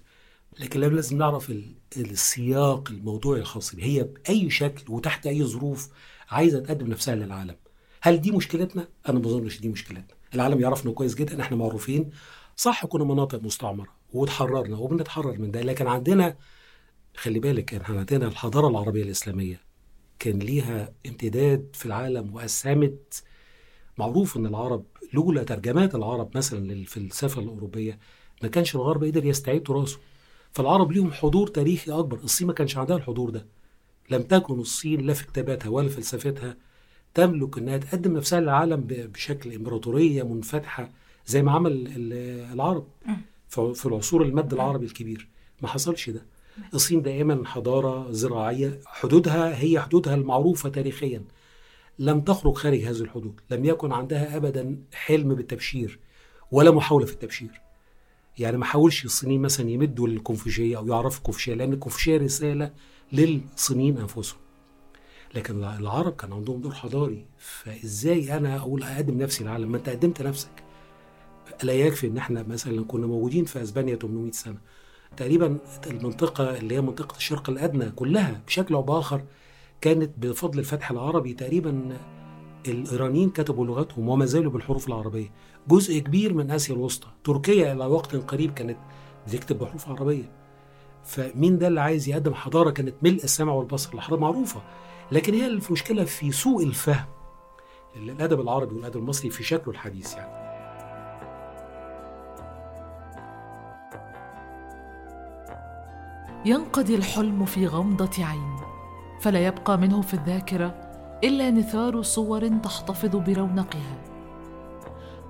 لكن 0.59 0.79
لازم 0.79 1.17
نعرف 1.17 1.49
ال- 1.49 1.75
السياق 1.97 2.89
الموضوعي 2.91 3.39
الخاص 3.39 3.75
بيه. 3.75 3.83
هي 3.83 4.03
بأي 4.03 4.49
شكل 4.49 4.93
وتحت 4.93 5.27
أي 5.27 5.43
ظروف 5.43 5.89
عايزة 6.29 6.59
تقدم 6.59 6.87
نفسها 6.87 7.15
للعالم. 7.15 7.55
هل 8.01 8.21
دي 8.21 8.31
مشكلتنا؟ 8.31 8.87
أنا 9.09 9.19
ما 9.19 9.25
أظنش 9.27 9.59
دي 9.59 9.69
مشكلتنا. 9.69 10.05
العالم 10.35 10.59
يعرفنا 10.61 10.91
كويس 10.91 11.15
جدا 11.15 11.41
إحنا 11.41 11.57
معروفين. 11.57 12.09
صح 12.61 12.85
كنا 12.85 13.03
مناطق 13.03 13.43
مستعمرة 13.43 13.89
وتحررنا 14.13 14.77
وبنتحرر 14.77 15.37
من 15.39 15.51
ده 15.51 15.61
لكن 15.61 15.87
عندنا 15.87 16.37
خلي 17.17 17.39
بالك 17.39 17.73
إحنا 17.73 17.99
عندنا 17.99 18.27
الحضارة 18.27 18.67
العربية 18.67 19.03
الإسلامية 19.03 19.61
كان 20.19 20.39
ليها 20.39 20.93
امتداد 21.05 21.69
في 21.73 21.85
العالم 21.85 22.35
واسهمت 22.35 23.23
معروف 23.97 24.37
إن 24.37 24.45
العرب 24.45 24.85
لولا 25.13 25.43
ترجمات 25.43 25.95
العرب 25.95 26.37
مثلا 26.37 26.59
للفلسفه 26.59 27.41
الأوروبية 27.41 27.99
ما 28.43 28.47
كانش 28.49 28.75
الغرب 28.75 29.03
قدر 29.03 29.25
يستعيد 29.25 29.63
تراثه. 29.63 29.99
فالعرب 30.51 30.91
ليهم 30.91 31.11
حضور 31.11 31.47
تاريخي 31.47 31.91
أكبر 31.91 32.17
الصين 32.17 32.47
ما 32.47 32.53
كانش 32.53 32.77
عندها 32.77 32.97
الحضور 32.97 33.29
ده. 33.29 33.45
لم 34.09 34.21
تكن 34.21 34.59
الصين 34.59 35.01
لا 35.01 35.13
في 35.13 35.25
كتاباتها 35.27 35.69
ولا 35.69 35.89
فلسفتها 35.89 36.57
تملك 37.13 37.57
إنها 37.57 37.77
تقدم 37.77 38.17
نفسها 38.17 38.39
للعالم 38.39 38.87
بشكل 38.89 39.53
إمبراطورية 39.53 40.23
منفتحة. 40.23 40.89
زي 41.27 41.41
ما 41.41 41.51
عمل 41.51 41.71
ال- 41.71 42.53
العرب. 42.53 42.87
في 43.49 43.85
العصور 43.85 44.23
المد 44.23 44.53
العربي 44.53 44.85
الكبير. 44.85 45.27
ما 45.61 45.67
حصلش 45.67 46.09
ده. 46.09 46.25
الصين 46.73 47.01
دائما 47.01 47.45
حضارة 47.45 48.11
زراعية 48.11 48.79
حدودها 48.85 49.61
هي 49.61 49.79
حدودها 49.79 50.15
المعروفة 50.15 50.69
تاريخيا. 50.69 51.23
لم 51.99 52.21
تخرج 52.21 52.53
خارج 52.53 52.79
هذه 52.79 53.01
الحدود. 53.01 53.39
لم 53.49 53.65
يكن 53.65 53.91
عندها 53.91 54.37
ابدا 54.37 54.77
حلم 54.93 55.35
بالتبشير 55.35 55.99
ولا 56.51 56.71
محاولة 56.71 57.05
في 57.05 57.13
التبشير. 57.13 57.61
يعني 58.39 58.57
ما 58.57 58.65
حاولش 58.65 59.05
الصينيين 59.05 59.41
مثلا 59.41 59.69
يمدوا 59.69 60.07
الكونفوشية 60.07 60.77
أو 60.77 60.87
يعرفوا 60.87 61.17
الكونفوشيه 61.17 61.53
لأن 61.53 61.73
الكونفوشية 61.73 62.17
رسالة 62.17 62.71
للصينيين 63.13 63.97
أنفسهم. 63.97 64.39
لكن 65.35 65.63
العرب 65.63 66.15
كان 66.15 66.33
عندهم 66.33 66.61
دور 66.61 66.73
حضاري. 66.73 67.25
فإزاي 67.37 68.37
أنا 68.37 68.57
أقول 68.57 68.83
أقدم 68.83 69.17
نفسي 69.17 69.43
للعالم؟ 69.43 69.71
ما 69.71 69.77
أنت 69.77 69.89
قدمت 69.89 70.21
نفسك. 70.21 70.49
لا 71.63 71.73
يكفي 71.73 72.07
إن 72.07 72.17
إحنا 72.17 72.43
مثلا 72.43 72.85
كنا 72.85 73.07
موجودين 73.07 73.45
في 73.45 73.61
أسبانيا 73.61 73.95
800 73.95 74.31
سنة 74.31 74.57
تقريبا 75.17 75.57
المنطقة 75.87 76.57
اللي 76.57 76.75
هي 76.75 76.81
منطقة 76.81 77.17
الشرق 77.17 77.49
الأدنى 77.49 77.89
كلها 77.89 78.41
بشكل 78.47 78.73
أو 78.73 78.81
بآخر 78.81 79.23
كانت 79.81 80.11
بفضل 80.17 80.59
الفتح 80.59 80.91
العربي 80.91 81.33
تقريبا 81.33 81.97
الإيرانيين 82.67 83.29
كتبوا 83.29 83.65
لغتهم 83.65 84.09
وما 84.09 84.25
زالوا 84.25 84.51
بالحروف 84.51 84.87
العربية. 84.87 85.31
جزء 85.67 85.99
كبير 85.99 86.33
من 86.33 86.51
آسيا 86.51 86.75
الوسطى. 86.75 87.07
تركيا 87.23 87.73
إلى 87.73 87.85
وقت 87.85 88.15
قريب 88.15 88.53
كانت 88.53 88.77
بتكتب 89.27 89.59
بحروف 89.59 89.89
عربية. 89.89 90.31
فمين 91.03 91.57
ده 91.57 91.67
اللي 91.67 91.81
عايز 91.81 92.09
يقدم 92.09 92.33
حضارة 92.33 92.69
كانت 92.69 92.95
ملء 93.01 93.23
السمع 93.23 93.53
والبصر. 93.53 93.93
الحضاره 93.93 94.19
معروفة. 94.19 94.61
لكن 95.11 95.33
هي 95.33 95.47
المشكلة 95.47 96.03
في 96.03 96.31
سوء 96.31 96.63
الفهم 96.63 97.05
الادب 97.95 98.41
العربي 98.41 98.75
والأدب 98.75 98.97
المصري 98.97 99.29
في 99.29 99.43
شكله 99.43 99.69
الحديث 99.73 100.13
يعني. 100.15 100.40
ينقضي 106.45 106.95
الحلم 106.95 107.45
في 107.45 107.67
غمضة 107.67 108.25
عين 108.25 108.55
فلا 109.19 109.47
يبقى 109.47 109.77
منه 109.77 110.01
في 110.01 110.13
الذاكرة 110.13 110.75
إلا 111.23 111.51
نثار 111.51 112.01
صور 112.01 112.47
تحتفظ 112.47 113.15
برونقها. 113.15 113.97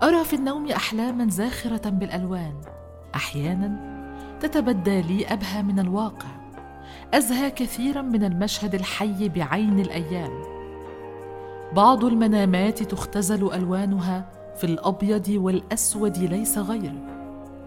أرى 0.04 0.24
في 0.24 0.36
النوم 0.36 0.70
أحلاما 0.72 1.30
زاخرة 1.30 1.90
بالألوان 1.90 2.54
أحيانا 3.16 3.92
تتبدى 4.40 5.02
لي 5.02 5.26
أبهى 5.28 5.64
من 5.64 5.80
الواقع 5.80 6.30
أزهى 7.14 7.52
كثيرا 7.52 8.02
من 8.02 8.24
المشهد 8.24 8.76
الحي 8.76 9.30
بعين 9.30 9.80
الأيام. 9.80 10.42
بعض 11.74 12.06
المنامات 12.06 12.84
تختزل 12.84 13.54
ألوانها 13.54 14.30
في 14.56 14.64
الأبيض 14.64 15.30
والأسود 15.30 16.18
ليس 16.18 16.58
غير 16.58 16.94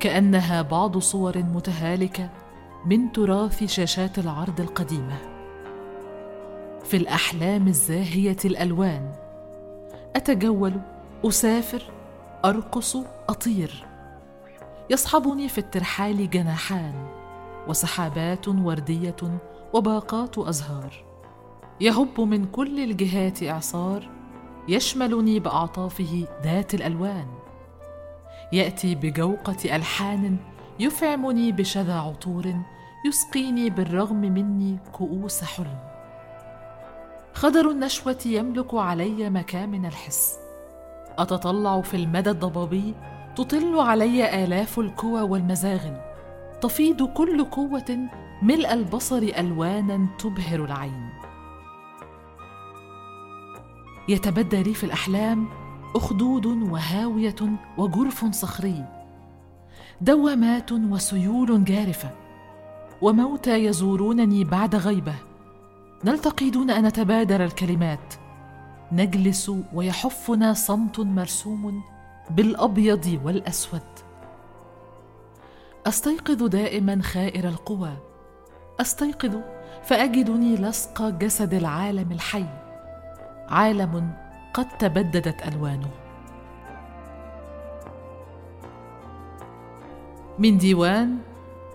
كأنها 0.00 0.62
بعض 0.62 0.98
صور 0.98 1.38
متهالكة 1.38 2.28
من 2.86 3.12
تراث 3.12 3.64
شاشات 3.64 4.18
العرض 4.18 4.60
القديمة. 4.60 5.18
في 6.84 6.96
الأحلام 6.96 7.68
الزاهية 7.68 8.36
الألوان 8.44 9.12
أتجول 10.16 10.80
أسافر 11.24 11.82
أرقص 12.44 12.96
أطير. 13.28 13.86
يصحبني 14.90 15.48
في 15.48 15.58
الترحال 15.58 16.30
جناحان 16.30 17.06
وسحابات 17.68 18.48
وردية 18.48 19.40
وباقات 19.72 20.38
أزهار. 20.38 21.04
يهب 21.80 22.20
من 22.20 22.44
كل 22.44 22.84
الجهات 22.84 23.42
إعصار 23.42 24.10
يشملني 24.68 25.40
بأعطافه 25.40 26.26
ذات 26.42 26.74
الألوان. 26.74 27.26
يأتي 28.52 28.94
بجوقة 28.94 29.76
ألحان 29.76 30.36
يفعمني 30.80 31.52
بشذا 31.52 31.94
عطور 31.94 32.54
يسقيني 33.06 33.70
بالرغم 33.70 34.16
مني 34.16 34.78
كؤوس 34.92 35.44
حلم. 35.44 35.78
خضر 37.34 37.70
النشوة 37.70 38.18
يملك 38.26 38.74
علي 38.74 39.30
مكامن 39.30 39.86
الحس. 39.86 40.38
أتطلع 41.18 41.80
في 41.80 41.96
المدى 41.96 42.30
الضبابي 42.30 42.94
تطل 43.36 43.78
علي 43.78 44.44
آلاف 44.44 44.78
الكوى 44.78 45.20
والمزاغل 45.20 45.96
تفيض 46.60 47.02
كل 47.02 47.44
قوة 47.44 48.08
ملء 48.42 48.72
البصر 48.72 49.22
ألوانا 49.38 50.06
تبهر 50.18 50.64
العين. 50.64 51.08
يتبدى 54.08 54.62
لي 54.62 54.74
في 54.74 54.84
الأحلام 54.84 55.48
أخدود 55.96 56.46
وهاوية 56.46 57.36
وجرف 57.78 58.24
صخري. 58.24 58.84
دوامات 60.00 60.72
وسيول 60.72 61.64
جارفة. 61.64 62.23
وموتى 63.04 63.64
يزورونني 63.64 64.44
بعد 64.44 64.74
غيبة. 64.76 65.14
نلتقي 66.04 66.50
دون 66.50 66.70
أن 66.70 66.86
نتبادر 66.86 67.44
الكلمات. 67.44 68.14
نجلس 68.92 69.52
ويحفنا 69.74 70.52
صمت 70.52 71.00
مرسوم 71.00 71.82
بالأبيض 72.30 73.20
والأسود. 73.24 73.80
أستيقظ 75.86 76.42
دائما 76.42 77.02
خائر 77.02 77.48
القوى. 77.48 77.92
أستيقظ 78.80 79.36
فأجدني 79.82 80.56
لصق 80.56 81.08
جسد 81.08 81.54
العالم 81.54 82.12
الحي. 82.12 82.46
عالم 83.48 84.12
قد 84.54 84.68
تبددت 84.78 85.48
ألوانه. 85.48 85.90
من 90.38 90.58
ديوان 90.58 91.18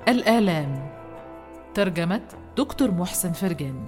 الآلام. 0.08 0.89
ترجمة 1.80 2.22
دكتور 2.58 2.92
محسن 2.92 3.32
فرجاني 3.32 3.86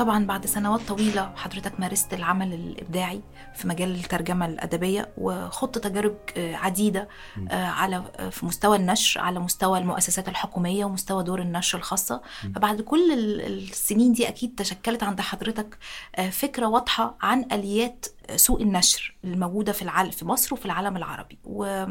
طبعا 0.00 0.26
بعد 0.26 0.46
سنوات 0.46 0.80
طويلة 0.80 1.32
حضرتك 1.36 1.80
مارست 1.80 2.14
العمل 2.14 2.54
الإبداعي 2.54 3.20
في 3.54 3.68
مجال 3.68 3.94
الترجمة 3.94 4.46
الأدبية 4.46 5.08
وخضت 5.18 5.78
تجارب 5.78 6.16
عديدة 6.36 7.08
على 7.50 8.04
في 8.30 8.46
مستوى 8.46 8.76
النشر 8.76 9.20
على 9.20 9.40
مستوى 9.40 9.78
المؤسسات 9.78 10.28
الحكومية 10.28 10.84
ومستوى 10.84 11.24
دور 11.24 11.40
النشر 11.40 11.78
الخاصة. 11.78 12.22
فبعد 12.54 12.80
كل 12.80 13.12
السنين 13.40 14.12
دي 14.12 14.28
أكيد 14.28 14.54
تشكلت 14.54 15.02
عند 15.02 15.20
حضرتك 15.20 15.78
فكرة 16.30 16.66
واضحة 16.66 17.16
عن 17.22 17.44
آليات 17.52 18.06
سوق 18.36 18.60
النشر 18.60 19.16
الموجودة 19.24 19.72
في 19.72 19.82
العالم 19.82 20.10
في 20.10 20.24
مصر 20.24 20.54
وفي 20.54 20.66
العالم 20.66 20.96
العربي. 20.96 21.38
و 21.44 21.84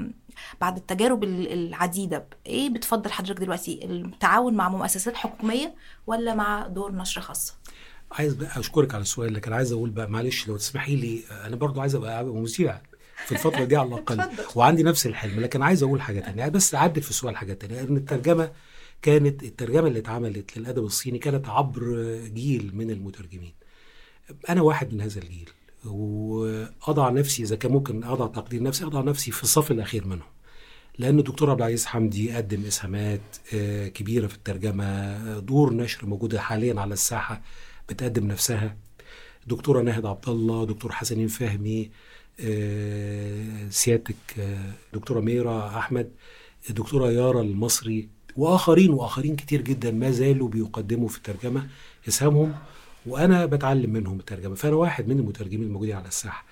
بعد 0.61 0.77
التجارب 0.77 1.23
العديدة 1.23 2.27
إيه 2.45 2.69
بتفضل 2.69 3.11
حضرتك 3.11 3.39
دلوقتي 3.39 3.85
التعاون 3.85 4.53
مع 4.53 4.69
مؤسسات 4.69 5.15
حكومية 5.15 5.75
ولا 6.07 6.33
مع 6.35 6.67
دور 6.67 6.91
نشر 6.91 7.21
خاصة؟ 7.21 7.58
عايز 8.11 8.33
بقى 8.33 8.59
أشكرك 8.59 8.93
على 8.93 9.01
السؤال 9.01 9.33
لكن 9.33 9.53
عايز 9.53 9.71
أقول 9.71 9.89
بقى 9.89 10.09
معلش 10.09 10.47
لو 10.47 10.57
تسمحي 10.57 10.95
لي 10.95 11.21
أنا 11.31 11.55
برضو 11.55 11.81
عايز 11.81 11.95
أبقى 11.95 12.25
مذيع 12.25 12.81
في 13.25 13.31
الفترة 13.31 13.63
دي 13.63 13.75
على 13.75 13.87
الأقل. 13.87 14.23
وعندي 14.55 14.83
نفس 14.83 15.05
الحلم 15.07 15.39
لكن 15.39 15.61
عايز 15.61 15.83
أقول 15.83 16.01
حاجة 16.01 16.19
تانية. 16.19 16.47
بس 16.47 16.75
أعدل 16.75 17.01
في 17.01 17.09
السؤال 17.09 17.37
حاجة 17.37 17.53
تانية. 17.53 17.81
إن 17.81 17.97
الترجمة 17.97 18.51
كانت 19.01 19.43
الترجمة 19.43 19.87
اللي 19.87 19.99
اتعملت 19.99 20.57
للأدب 20.57 20.83
الصيني 20.83 21.17
كانت 21.17 21.49
عبر 21.49 21.81
جيل 22.33 22.71
من 22.73 22.91
المترجمين. 22.91 23.53
أنا 24.49 24.61
واحد 24.61 24.93
من 24.93 25.01
هذا 25.01 25.21
الجيل 25.21 25.49
وأضع 25.85 27.09
نفسي 27.09 27.43
إذا 27.43 27.55
كان 27.55 27.71
ممكن 27.71 28.03
أضع 28.03 28.27
تقدير 28.27 28.63
نفسي 28.63 28.85
أضع 28.85 29.01
نفسي 29.01 29.31
في 29.31 29.43
الصف 29.43 29.71
الأخير 29.71 30.07
منهم. 30.07 30.29
لأن 30.97 31.19
الدكتور 31.19 31.49
عبد 31.51 31.61
العزيز 31.61 31.85
حمدي 31.85 32.31
قدم 32.31 32.65
إسهامات 32.65 33.21
كبيرة 33.93 34.27
في 34.27 34.35
الترجمة 34.35 35.39
دور 35.39 35.73
نشر 35.73 36.05
موجودة 36.05 36.41
حاليا 36.41 36.81
على 36.81 36.93
الساحة. 36.93 37.41
بتقدم 37.89 38.27
نفسها. 38.27 38.77
دكتورة 39.47 39.81
ناهد 39.81 40.05
عبد 40.05 40.29
الله 40.29 40.65
دكتور 40.65 40.91
حسنين 40.91 41.27
فهمي 41.27 41.89
سيادتك 43.69 44.15
دكتورة 44.93 45.19
ميرا 45.19 45.77
أحمد 45.77 46.11
دكتورة 46.69 47.11
يارا 47.11 47.41
المصري 47.41 48.09
وآخرين 48.35 48.89
وآخرين 48.89 49.35
كتير 49.35 49.61
جدا 49.61 49.91
ما 49.91 50.11
زالوا 50.11 50.49
بيقدموا 50.49 51.07
في 51.07 51.17
الترجمة. 51.17 51.67
اسهامهم 52.07 52.55
وأنا 53.05 53.45
بتعلم 53.45 53.89
منهم 53.93 54.19
الترجمة. 54.19 54.55
فأنا 54.55 54.75
واحد 54.75 55.07
من 55.07 55.19
المترجمين 55.19 55.67
الموجودين 55.67 55.95
على 55.95 56.07
الساحة. 56.07 56.45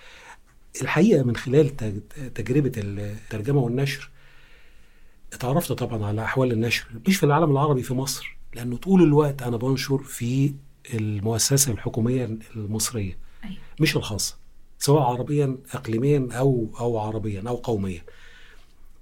الحقيقة 0.82 1.23
من 1.23 1.36
خلال 1.36 1.78
تجربة 2.36 2.71
الترجمة 2.78 3.60
والنشر 3.60 4.10
اتعرفت 5.34 5.71
طبعا 5.71 6.06
على 6.06 6.23
أحوال 6.23 6.52
النشر 6.52 6.86
مش 7.08 7.17
في 7.17 7.26
العالم 7.26 7.52
العربي 7.52 7.84
في 7.84 7.93
مصر. 7.93 8.38
لأنه 8.56 8.78
طول 8.78 9.04
الوقت 9.04 9.41
أنا 9.41 9.58
بنشر 9.58 9.97
في 9.97 10.54
المؤسسة 10.93 11.71
الحكومية 11.71 12.38
المصرية. 12.56 13.17
أيوة. 13.43 13.56
مش 13.80 13.95
الخاصة 13.95 14.36
سواء 14.80 15.04
عربيا 15.04 15.58
اقليميا 15.73 16.28
أو 16.32 16.69
أو 16.80 16.97
عربيا 17.00 17.43
أو 17.47 17.56
قوميا. 17.56 18.02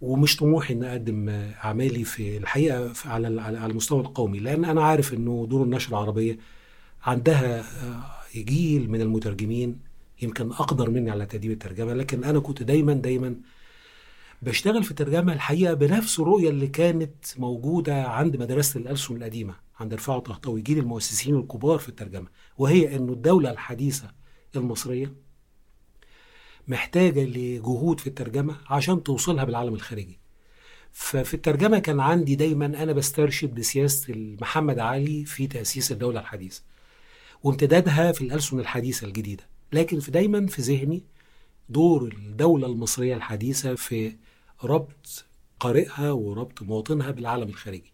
ومش 0.02 0.36
طموحي 0.38 0.74
ان 0.74 0.84
أقدم 0.84 1.30
أعمالي 1.64 2.04
في 2.04 2.38
الحقيقة 2.38 2.94
على 3.06 3.42
على 3.42 3.66
المستوى 3.66 4.00
القومي 4.02 4.40
لأن 4.40 4.66
أنا 4.66 4.84
عارف 4.84 5.14
إنه 5.14 5.48
دور 5.50 5.64
النشر 5.64 5.90
العربية 5.90 6.38
عندها 7.04 7.66
جيل 8.36 8.90
من 8.90 9.02
المترجمين 9.02 9.80
يمكن 10.22 10.52
أقدر 10.52 10.90
مني 10.90 11.12
على 11.12 11.26
تاديب 11.26 11.52
الترجمة 11.52 11.94
لكن 11.94 12.24
أنا 12.24 12.40
كنت 12.40 12.64
دايما 12.64 12.94
دايما 12.94 13.36
بشتغل 14.42 14.84
في 14.84 14.92
الترجمة 14.92 15.34
الحقيقة 15.34 15.74
بنفس 15.74 16.20
الرؤية 16.20 16.50
اللي 16.50 16.68
كانت 16.68 17.14
موجودة 17.38 18.04
عند 18.04 18.38
مدرسة 18.38 18.80
الألسن 18.80 19.16
القديمة. 19.16 19.54
عند 19.80 19.94
رفاعة 19.94 20.20
طهطاوي 20.20 20.62
جيل 20.62 20.78
المؤسسين 20.80 21.36
الكبار 21.36 21.78
في 21.80 21.90
الترجمة 21.90 22.28
وهي 22.58 22.96
إنه 22.96 23.14
الدولة 23.14 23.52
الحديثة 23.52 24.12
المصرية 24.56 25.14
محتاجة 26.68 27.24
لجهود 27.24 28.00
في 28.00 28.08
الترجمة 28.08 28.58
عشان 28.70 29.04
توصلها 29.04 29.44
بالعالم 29.44 29.74
الخارجي. 29.74 30.20
ففي 30.94 31.34
الترجمة 31.34 31.80
كان 31.80 32.00
عندي 32.00 32.36
دايما 32.36 32.66
أنا 32.66 32.94
بسترشد 32.94 33.56
بسياسة 33.56 34.14
محمد 34.42 34.80
علي 34.80 35.26
في 35.26 35.48
تأسيس 35.48 35.92
الدولة 35.92 36.20
الحديثة 36.20 36.62
وامتدادها 37.44 38.12
في 38.12 38.22
الألسن 38.22 38.60
الحديثة 38.60 39.08
الجديدة. 39.08 39.44
لكن 39.74 40.00
في 40.00 40.12
دايما 40.12 40.48
في 40.48 40.62
ذهني 40.62 41.04
دور 41.70 42.04
الدولة 42.04 42.68
المصرية 42.68 43.16
الحديثة 43.16 43.76
في 43.76 44.16
ربط 44.64 45.26
قارئها 45.60 46.12
وربط 46.12 46.62
مواطنها 46.62 47.12
بالعالم 47.12 47.50
الخارجي. 47.50 47.94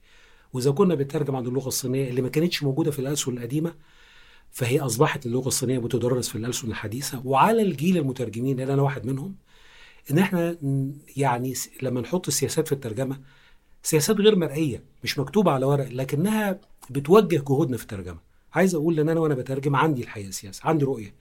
وإذا 0.53 0.71
كنا 0.71 0.95
بنترجم 0.95 1.35
عن 1.35 1.47
اللغة 1.47 1.67
الصينية 1.67 2.09
اللي 2.09 2.21
ما 2.21 2.29
كانتش 2.29 2.63
موجودة 2.63 2.91
في 2.91 2.99
الألسن 2.99 3.37
القديمة 3.37 3.73
فهي 4.51 4.79
أصبحت 4.79 5.25
اللغة 5.25 5.47
الصينية 5.47 5.79
بتدرس 5.79 6.29
في 6.29 6.35
الألسن 6.35 6.67
الحديثة. 6.67 7.21
وعلى 7.25 7.61
الجيل 7.61 7.97
المترجمين 7.97 8.59
اللي 8.59 8.73
أنا 8.73 8.81
واحد 8.81 9.05
منهم 9.05 9.35
إن 10.11 10.17
إحنا 10.17 10.57
يعني 11.17 11.53
لما 11.81 12.01
نحط 12.01 12.27
السياسات 12.27 12.67
في 12.67 12.71
الترجمة 12.73 13.19
سياسات 13.83 14.15
غير 14.19 14.35
مرئية 14.35 14.83
مش 15.03 15.19
مكتوبة 15.19 15.51
على 15.51 15.65
ورق 15.65 15.87
لكنها 15.87 16.59
بتوجه 16.89 17.43
جهودنا 17.47 17.77
في 17.77 17.83
الترجمة. 17.83 18.17
عايز 18.53 18.75
أقول 18.75 18.99
إن 18.99 19.09
أنا 19.09 19.19
وأنا 19.19 19.35
بترجم 19.35 19.75
عندي 19.75 20.01
الحقيقة 20.01 20.31
سياسة 20.31 20.61
عندي 20.63 20.85
رؤية. 20.85 21.13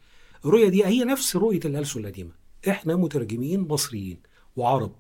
الرؤية 0.45 0.69
دي 0.69 0.87
هي 0.87 1.05
نفس 1.05 1.37
رؤية 1.37 1.61
الألسن 1.65 2.01
القديمة. 2.01 2.31
إحنا 2.69 2.97
مترجمين 2.97 3.61
مصريين 3.61 4.17
وعرب. 4.57 4.93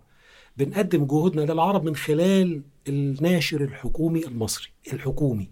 بنقدم 0.64 1.05
جهودنا 1.05 1.53
للعرب 1.53 1.85
من 1.85 1.96
خلال 1.96 2.62
الناشر 2.88 3.61
الحكومي 3.64 4.27
المصري 4.27 4.68
الحكومي. 4.92 5.51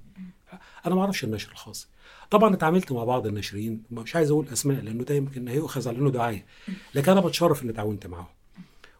أنا 0.86 0.94
ما 0.94 1.00
أعرفش 1.00 1.24
الناشر 1.24 1.52
الخاص. 1.52 1.88
طبعا 2.30 2.54
اتعاملت 2.54 2.92
مع 2.92 3.04
بعض 3.04 3.26
الناشرين 3.26 3.82
مش 3.90 4.16
عايز 4.16 4.30
أقول 4.30 4.48
أسماء 4.48 4.80
لأنه 4.82 5.04
ده 5.04 5.14
يمكن 5.14 5.48
هيؤخذ 5.48 5.88
على 5.88 5.98
إنه 5.98 6.10
دعاية. 6.10 6.46
لكن 6.94 7.12
أنا 7.12 7.20
بتشرف 7.20 7.62
إني 7.62 7.70
اتعاونت 7.72 8.06
معاهم 8.06 8.26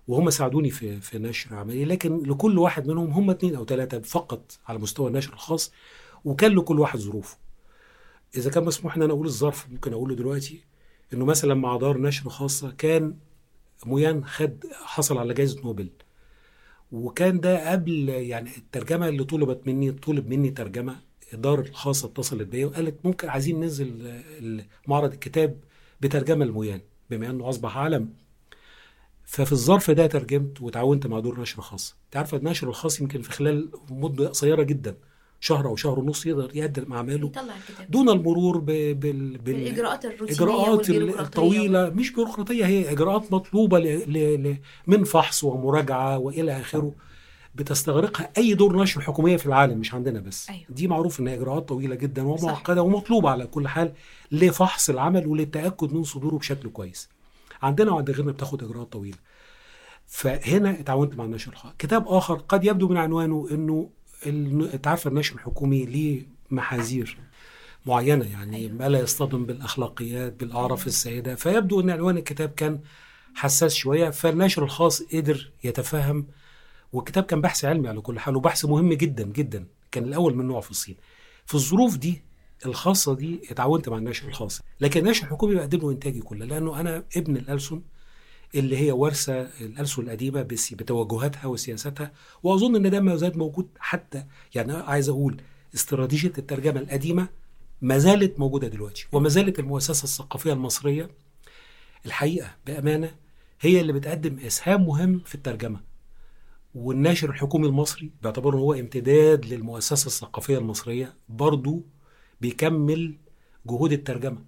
وهم 0.09 0.31
ساعدوني 0.31 0.71
في 0.71 1.01
في 1.01 1.19
نشر 1.19 1.55
عملي. 1.55 1.85
لكن 1.85 2.23
لكل 2.23 2.59
واحد 2.59 2.87
منهم 2.89 3.11
هم 3.11 3.31
اثنين 3.31 3.55
أو 3.55 3.65
ثلاثة 3.65 3.99
فقط 4.01 4.59
على 4.69 4.79
مستوى 4.79 5.09
النشر 5.09 5.33
الخاص 5.33 5.73
وكان 6.25 6.53
لكل 6.53 6.81
واحد 6.81 6.99
ظروفه. 6.99 7.37
إذا 8.37 8.51
كان 8.51 8.65
مسموح 8.65 8.97
ان 8.97 9.03
أنا 9.03 9.13
أقول 9.13 9.27
الظرف 9.27 9.69
ممكن 9.71 9.93
أقوله 9.93 10.15
دلوقتي 10.15 10.65
إنه 11.13 11.25
مثلا 11.25 11.55
مع 11.55 11.77
دار 11.77 11.99
نشر 11.99 12.31
خاصة 12.31 12.71
كان 12.71 13.15
مويان 13.87 14.25
خد 14.25 14.65
حصل 14.85 15.19
على 15.19 15.35
جائزه 15.35 15.63
نوبل. 15.63 15.91
وكان 16.93 17.41
ده 17.41 17.71
قبل 17.73 18.09
يعني 18.09 18.51
الترجمة 18.57 19.09
اللي 19.09 19.25
طلبت 19.25 19.67
مني 19.67 19.93
طلب 19.93 20.29
مني 20.29 20.51
ترجمة 20.51 20.97
الدار 21.35 21.61
الخاصه 21.61 22.09
اتصلت 22.09 22.49
بيا 22.49 22.67
وقالت 22.67 23.07
ممكن 23.07 23.29
عايزين 23.29 23.61
ننزل 23.61 24.23
معرض 24.87 25.13
الكتاب 25.13 25.61
بترجمة 26.01 26.45
المويان 26.45 26.81
بما 27.11 27.31
إنه 27.31 27.49
أصبح 27.49 27.77
عالم. 27.79 28.13
ففي 29.25 29.53
الظرف 29.53 29.91
ده 29.91 30.07
ترجمت 30.07 30.63
وتعاونت 30.63 31.07
مع 31.07 31.21
دور 31.21 31.41
نشر 31.41 31.63
خاص. 31.63 31.97
أنت 32.05 32.17
عارفة 32.17 32.37
النشر 32.37 32.69
الخاص 32.69 33.01
يمكن 33.01 33.23
في 33.23 33.31
خلال 33.31 33.71
مدة 33.91 34.29
قصيرة 34.29 34.63
جدا. 34.63 34.97
شهر 35.41 35.67
أو 35.67 35.77
شهر 35.77 35.99
ونص 35.99 36.27
يقدر 36.27 36.51
يقدم 36.57 36.93
أعماله 36.93 37.33
دون 37.89 38.09
المرور 38.09 38.59
ب... 38.59 38.65
بال... 38.65 39.39
بال... 39.39 39.55
الإجراءات 39.55 40.05
الروتينية 40.05 40.99
الإجراءات 40.99 41.27
الطويلة. 41.27 41.91
مش 41.91 42.13
بيروقراطية 42.13 42.67
هي 42.67 42.93
إجراءات 42.93 43.33
مطلوبة 43.33 43.79
ل... 43.79 44.13
ل... 44.13 44.43
ل... 44.49 44.59
من 44.87 45.05
فحص 45.05 45.45
ومراجعة 45.45 46.19
وإلى 46.19 46.61
آخره. 46.61 46.93
بتستغرقها 47.55 48.31
أي 48.39 48.55
دور 48.55 48.83
نشر 48.83 49.01
حكومية 49.01 49.37
في 49.37 49.47
العالم 49.47 49.79
مش 49.79 49.95
عندنا 49.95 50.21
بس. 50.21 50.51
أيوة. 50.51 50.63
دي 50.69 50.89
معروف 50.89 51.21
إنها 51.21 51.35
إجراءات 51.35 51.69
طويلة 51.69 51.95
جدا 51.95 52.23
ومعقدة 52.29 52.83
ومطلوبة 52.83 53.31
على 53.31 53.47
كل 53.47 53.69
حال 53.69 53.93
لفحص 54.33 54.91
العمل 54.91 55.27
وللتأكد 55.27 55.93
من 55.93 56.05
صدوره 56.05 56.37
بشكل 56.37 56.69
كويس. 56.69 57.09
عندنا 57.63 57.93
وعند 57.93 58.11
غيرنا 58.11 58.33
بتاخد 58.33 58.65
إجراءات 58.65 58.93
طويلة. 58.93 59.17
فهنا 60.07 60.71
اتعاونت 60.71 61.17
مع 61.19 61.25
النشر 61.25 61.53
الخاص 61.53 61.73
كتاب 61.79 62.09
آخر 62.09 62.35
قد 62.35 62.65
يبدو 62.65 62.89
من 62.89 62.97
عنوانه 62.97 63.49
إنه 63.51 63.91
أنت 64.27 64.87
عارفه 64.87 65.11
النشر 65.11 65.35
الحكومي 65.35 65.85
ليه 65.85 66.27
محاذير 66.51 67.19
معينة 67.87 68.25
يعني 68.25 68.57
أيوة. 68.57 68.73
ما 68.73 68.89
لا 68.89 69.01
يصطدم 69.01 69.47
بالأخلاقيات 69.47 70.41
بالأعراف 70.41 70.87
السائده 70.87 71.35
فيبدو 71.35 71.81
أن 71.81 71.91
عنوان 71.91 72.17
الكتاب 72.17 72.49
كان 72.49 72.81
حساس 73.35 73.75
شوية 73.75 74.11
فالنشر 74.11 74.65
الخاص 74.65 75.03
قدر 75.03 75.51
يتفهم 75.65 76.27
والكتاب 76.93 77.25
كان 77.25 77.41
بحث 77.41 77.65
علمي 77.65 77.89
على 77.89 78.01
كل 78.01 78.19
حال 78.19 78.37
وبحث 78.37 78.65
مهم 78.65 78.93
جدا 78.93 79.25
جدا. 79.25 79.67
كان 79.91 80.05
الأول 80.05 80.35
من 80.37 80.47
نوعه 80.47 80.61
في 80.61 80.71
الصين. 80.71 80.97
في 81.47 81.55
الظروف 81.55 81.97
دي 81.97 82.23
الخاصة 82.67 83.15
دي 83.15 83.41
اتعاونت 83.51 83.89
مع 83.89 83.97
النشر 83.99 84.29
الخاص. 84.29 84.61
لكن 84.81 85.01
النشر 85.01 85.25
الحكومي 85.25 85.55
بقدم 85.55 85.79
له 85.79 85.91
إنتاجي 85.91 86.21
كله 86.21 86.47
لأنه 86.47 86.81
أنا 86.81 87.05
ابن 87.17 87.37
الألسن 87.37 87.81
اللي 88.55 88.77
هي 88.77 88.93
وارثه 88.93 89.41
الالسن 89.61 90.03
القديمة 90.03 90.43
بتوجهاتها 90.73 91.47
وسياستها 91.47 92.13
وأظن 92.43 92.77
إن 92.77 92.91
ده 92.91 93.01
ما 93.01 93.17
زال 93.17 93.39
موجود 93.39 93.69
حتى 93.79 94.25
يعني 94.55 94.73
عايز 94.73 95.09
أقول 95.09 95.41
استراتيجية 95.75 96.33
الترجمة 96.39 96.81
القديمة 96.81 97.29
ما 97.83 97.99
زالت 97.99 98.41
موجودة 98.41 98.69
دلوقتي 98.69 99.07
وما 99.13 99.29
زالت 99.29 99.59
المؤسسة 99.59 100.05
الثقافية 100.05 100.53
المصرية 100.53 101.11
الحقيقة 102.07 102.51
بأمانة 102.67 103.15
هي 103.61 103.81
اللي 103.81 103.93
بتقدم 103.93 104.39
إسهام 104.39 104.87
مهم 104.87 105.19
في 105.19 105.35
الترجمة. 105.35 105.81
والناشر 106.75 107.31
الحكومي 107.31 107.67
المصري 107.67 108.11
باعتباره 108.23 108.57
هو 108.57 108.75
امتداد 108.75 109.47
للمؤسسة 109.47 110.07
الثقافية 110.07 110.59
المصرية 110.59 111.15
برضه 111.29 111.83
بيكمل 112.41 113.15
جهود 113.67 113.93
الترجمة 113.93 114.45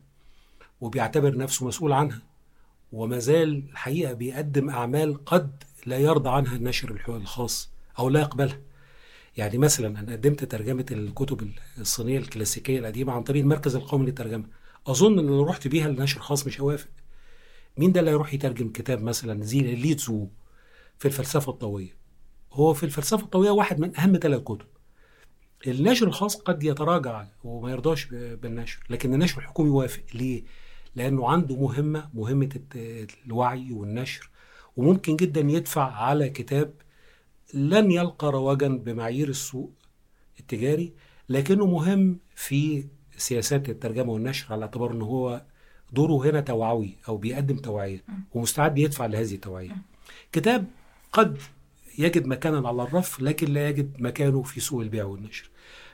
وبيعتبر 0.80 1.36
نفسه 1.36 1.66
مسؤول 1.66 1.92
عنها. 1.92 2.22
وما 2.92 3.18
زال 3.18 3.62
الحقيقة 3.72 4.12
بيقدم 4.12 4.70
أعمال 4.70 5.24
قد 5.24 5.62
لا 5.87 5.98
يرضى 5.98 6.31
عنها 6.31 6.57
الناشر 6.57 6.90
الح- 6.90 7.09
الخاص 7.09 7.70
أو 7.98 8.09
لا 8.09 8.20
يقبلها. 8.20 8.61
يعني 9.37 9.59
مثلا 9.59 10.00
أنا 10.00 10.12
قدمت 10.12 10.44
ترجمة 10.44 10.87
الكتب 10.90 11.50
الصينية 11.79 12.18
الكلاسيكية 12.18 12.79
القديمة 12.79 13.12
عن 13.12 13.22
طريق 13.22 13.42
المركز 13.42 13.76
القومي 13.76 14.07
للترجمة. 14.07 14.44
أظن 14.87 15.18
إن 15.18 15.26
لو 15.26 15.42
رحت 15.44 15.68
بيها 15.68 15.88
لنشر 15.88 16.20
خاص 16.20 16.46
مش 16.46 16.61
هوافق. 16.61 16.88
مين 17.76 17.92
ده 17.92 18.00
اللي 18.00 18.11
هيروح 18.11 18.35
يترجم 18.35 18.68
كتاب 18.72 19.03
مثلا 19.03 19.42
زي 19.44 19.61
لي 19.61 19.94
تسو 19.94 20.26
في 20.98 21.07
الفلسفة 21.07 21.53
الطويه 21.53 21.96
هو 22.53 22.74
في 22.74 22.83
الفلسفة 22.83 23.22
الطويه 23.24 23.50
واحد 23.50 23.81
من 23.81 23.96
أهم 23.98 24.18
ثلاث 24.22 24.40
كتب. 24.42 24.66
النشر 25.66 26.07
الخاص 26.07 26.37
قد 26.37 26.62
يتراجع 26.64 27.24
وما 27.44 27.70
يرضاش 27.70 28.05
بالنشر 28.12 28.81
لكن 28.90 29.14
النشر 29.14 29.38
الحكومي 29.38 29.68
يوافق. 29.68 30.03
ليه؟ 30.14 30.42
لأنه 30.96 31.29
عنده 31.29 31.57
مهمة 31.57 32.09
مهمة 32.14 32.61
الوعي 33.26 33.72
والنشر 33.72 34.31
وممكن 34.76 35.16
جدا 35.16 35.40
يدفع 35.40 35.92
على 35.92 36.29
كتاب 36.29 36.72
لن 37.55 37.90
يلقى 37.90 38.33
رواجا 38.33 38.68
بمعايير 38.68 39.29
السوق 39.29 39.72
التجاري 40.40 40.92
لكنه 41.29 41.66
مهم 41.66 42.18
في 42.35 42.85
سياسات 43.16 43.68
الترجمة 43.68 44.12
والنشر 44.12 44.53
على 44.53 44.62
اعتبار 44.64 44.92
إن 44.92 45.03
هو 45.03 45.42
دوره 45.92 46.31
هنا 46.31 46.40
توعوي 46.40 46.96
أو 47.09 47.16
بيقدم 47.16 47.57
توعية 47.57 48.05
ومستعد 48.35 48.79
يدفع 48.79 49.07
لهذه 49.07 49.35
التوعية. 49.35 49.76
كتاب 50.33 50.66
قد 51.12 51.38
يجد 51.98 52.26
مكانا 52.26 52.68
على 52.68 52.83
الرف 52.83 53.20
لكن 53.20 53.53
لا 53.53 53.68
يجد 53.68 54.03
مكانه 54.03 54.42
في 54.42 54.61
سوق 54.61 54.81
البيع 54.81 55.05
والنشر. 55.05 55.50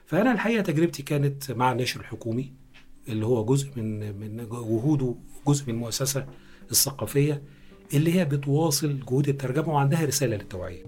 فأنا 0.07 0.33
الحقيقة 0.33 0.63
تجربتي 0.63 1.03
كانت 1.03 1.53
مع 1.53 1.73
النشر 1.73 2.01
الحكومي 2.01 2.53
اللي 3.09 3.27
هو 3.27 3.45
جزء 3.45 3.69
من 3.77 4.19
من 4.21 4.37
جهوده 4.37 5.15
جزء 5.47 5.65
من 5.67 5.75
المؤسسه 5.75 6.27
الثقافية 6.71 7.43
اللي 7.95 8.15
هي 8.15 8.25
بتواصل 8.25 9.01
جهود 9.09 9.29
الترجمة 9.29 9.69
وعندها 9.69 10.05
رسالة 10.05 10.37
للتوعية. 10.37 10.83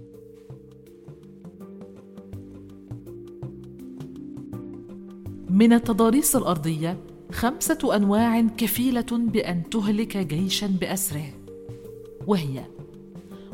من 5.49 5.73
التضاريس 5.73 6.35
الأرضية 6.35 6.97
خمسة 7.31 7.95
أنواع 7.95 8.41
كفيلة 8.41 9.05
بأن 9.11 9.69
تهلك 9.69 10.17
جيشا 10.17 10.67
بأسره 10.67 11.33
وهي 12.27 12.65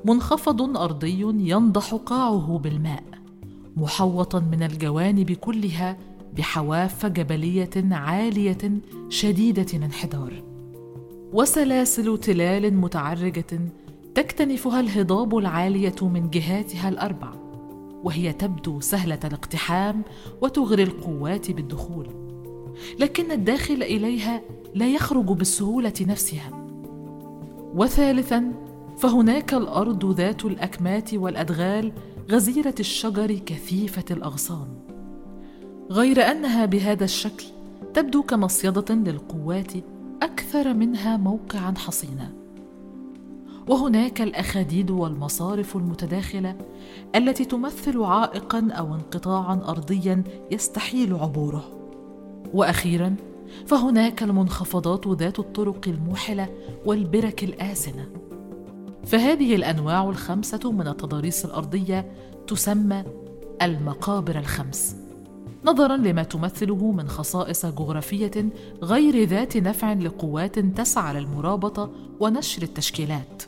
منخفض 0.05 0.77
أرضي 0.77 1.21
ينضح 1.49 1.93
قاعه 1.93 2.59
بالماء 2.63 3.03
محوطا 3.77 4.39
من 4.39 4.63
الجوانب 4.63 5.31
كلها 5.31 5.97
بحواف 6.37 7.05
جبلية 7.05 7.69
عالية 7.91 8.71
شديدة 9.09 9.65
الانحدار 9.73 10.43
وسلاسل 11.33 12.17
تلال 12.17 12.77
متعرجة 12.77 13.59
تكتنفها 14.15 14.79
الهضاب 14.79 15.37
العالية 15.37 15.95
من 16.01 16.29
جهاتها 16.29 16.89
الأربع 16.89 17.31
وهي 18.03 18.33
تبدو 18.33 18.79
سهلة 18.79 19.19
الاقتحام 19.23 20.03
وتغري 20.41 20.83
القوات 20.83 21.51
بالدخول. 21.51 22.07
لكن 22.99 23.31
الداخل 23.31 23.83
إليها 23.83 24.41
لا 24.75 24.87
يخرج 24.87 25.25
بالسهولة 25.25 25.93
نفسها. 26.01 26.67
وثالثا 27.75 28.51
فهناك 28.97 29.53
الأرض 29.53 30.15
ذات 30.15 30.45
الأكمات 30.45 31.13
والأدغال 31.13 31.91
غزيرة 32.31 32.75
الشجر 32.79 33.33
كثيفة 33.33 34.05
الأغصان. 34.11 34.94
غير 35.89 36.21
أنها 36.21 36.65
بهذا 36.65 37.03
الشكل 37.03 37.45
تبدو 37.93 38.23
كمصيدة 38.23 38.95
للقوات 38.95 39.71
أكثر 40.21 40.73
منها 40.73 41.17
موقعا 41.17 41.73
حصينا. 41.77 42.31
وهناك 43.67 44.21
الأخاديد 44.21 44.91
والمصارف 44.91 45.75
المتداخلة 45.75 46.55
التي 47.15 47.45
تمثل 47.45 48.03
عائقا 48.03 48.69
أو 48.71 48.95
انقطاعا 48.95 49.61
ارضيا 49.67 50.23
يستحيل 50.51 51.13
عبوره. 51.13 51.63
وأخيرا 52.53 53.15
فهناك 53.65 54.23
المنخفضات 54.23 55.07
ذات 55.07 55.39
الطرق 55.39 55.87
الموحلة 55.87 56.49
والبرك 56.85 57.43
الآسنة. 57.43 58.07
فهذه 59.05 59.55
الأنواع 59.55 60.09
الخمسة 60.09 60.71
من 60.71 60.87
التضاريس 60.87 61.45
الأرضية 61.45 62.11
تسمى 62.47 63.03
المقابر 63.61 64.39
الخمس. 64.39 65.04
نظرا 65.65 65.97
لما 65.97 66.23
تمثله 66.23 66.91
من 66.91 67.07
خصائص 67.07 67.65
جغرافية 67.65 68.49
غير 68.83 69.23
ذات 69.23 69.57
نفع 69.57 69.93
لقوات 69.93 70.59
تسعى 70.59 71.13
للمرابطه 71.13 71.91
ونشر 72.19 72.63
التشكيلات. 72.63 73.43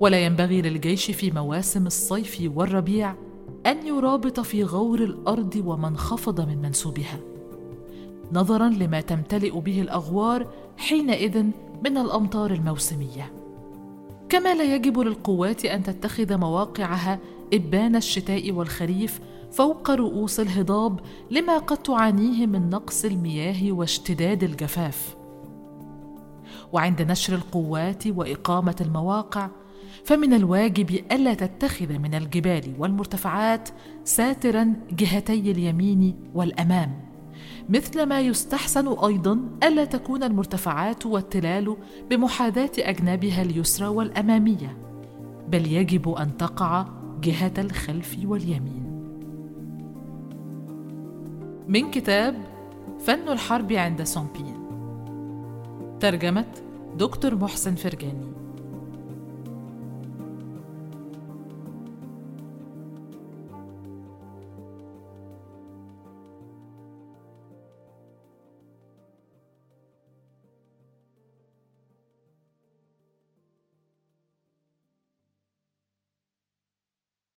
ولا 0.00 0.24
ينبغي 0.24 0.62
للجيش 0.62 1.10
في 1.10 1.30
مواسم 1.30 1.86
الصيف 1.86 2.50
والربيع 2.54 3.14
أن 3.66 3.86
يرابط 3.86 4.40
في 4.40 4.64
غور 4.64 4.98
الأرض 4.98 5.62
وما 5.66 5.88
انخفض 5.88 6.40
من 6.40 6.62
منسوبها. 6.62 7.18
نظرا 8.32 8.68
لما 8.68 9.00
تمتلئ 9.00 9.60
به 9.60 9.80
الأغوار 9.80 10.46
حينئذ 10.76 11.42
من 11.84 11.98
الأمطار 11.98 12.50
الموسمية. 12.50 13.32
كما 14.28 14.54
لا 14.54 14.74
يجب 14.74 14.98
للقوات 14.98 15.64
أن 15.64 15.82
تتخذ 15.82 16.36
مواقعها 16.36 17.18
إبان 17.52 17.96
الشتاء 17.96 18.52
والخريف 18.52 19.20
فوق 19.56 19.90
رؤوس 19.90 20.40
الهضاب 20.40 21.00
لما 21.30 21.58
قد 21.58 21.76
تعانيه 21.76 22.46
من 22.46 22.70
نقص 22.70 23.04
المياه 23.04 23.72
واشتداد 23.72 24.44
الجفاف. 24.44 25.16
وعند 26.72 27.02
نشر 27.02 27.34
القوات 27.34 28.06
وإقامة 28.06 28.76
المواقع 28.80 29.50
فمن 30.04 30.34
الواجب 30.34 30.90
ألا 31.12 31.34
تتخذ 31.34 31.98
من 31.98 32.14
الجبال 32.14 32.74
والمرتفعات 32.78 33.68
ساترا 34.04 34.74
جهتي 34.90 35.50
اليمين 35.50 36.16
والأمام 36.34 37.00
مثل 37.68 38.02
ما 38.02 38.20
يستحسن 38.20 38.88
أيضا 38.88 39.40
ألا 39.62 39.84
تكون 39.84 40.22
المرتفعات 40.22 41.06
والتلال 41.06 41.76
بمحاذاة 42.10 42.72
أجنابها 42.78 43.42
اليسرى 43.42 43.88
والأمامية 43.88 44.76
بل 45.48 45.72
يجب 45.72 46.08
أن 46.08 46.36
تقع 46.36 46.86
جهة 47.20 47.52
الخلف 47.58 48.16
واليمين. 48.24 48.83
من 51.68 51.90
كتاب 51.90 52.34
فن 53.00 53.28
الحرب 53.28 53.72
عند 53.72 54.02
سامبين 54.02 54.56
ترجمة 56.00 56.46
دكتور 56.96 57.34
محسن 57.34 57.74
فرجاني. 57.74 58.33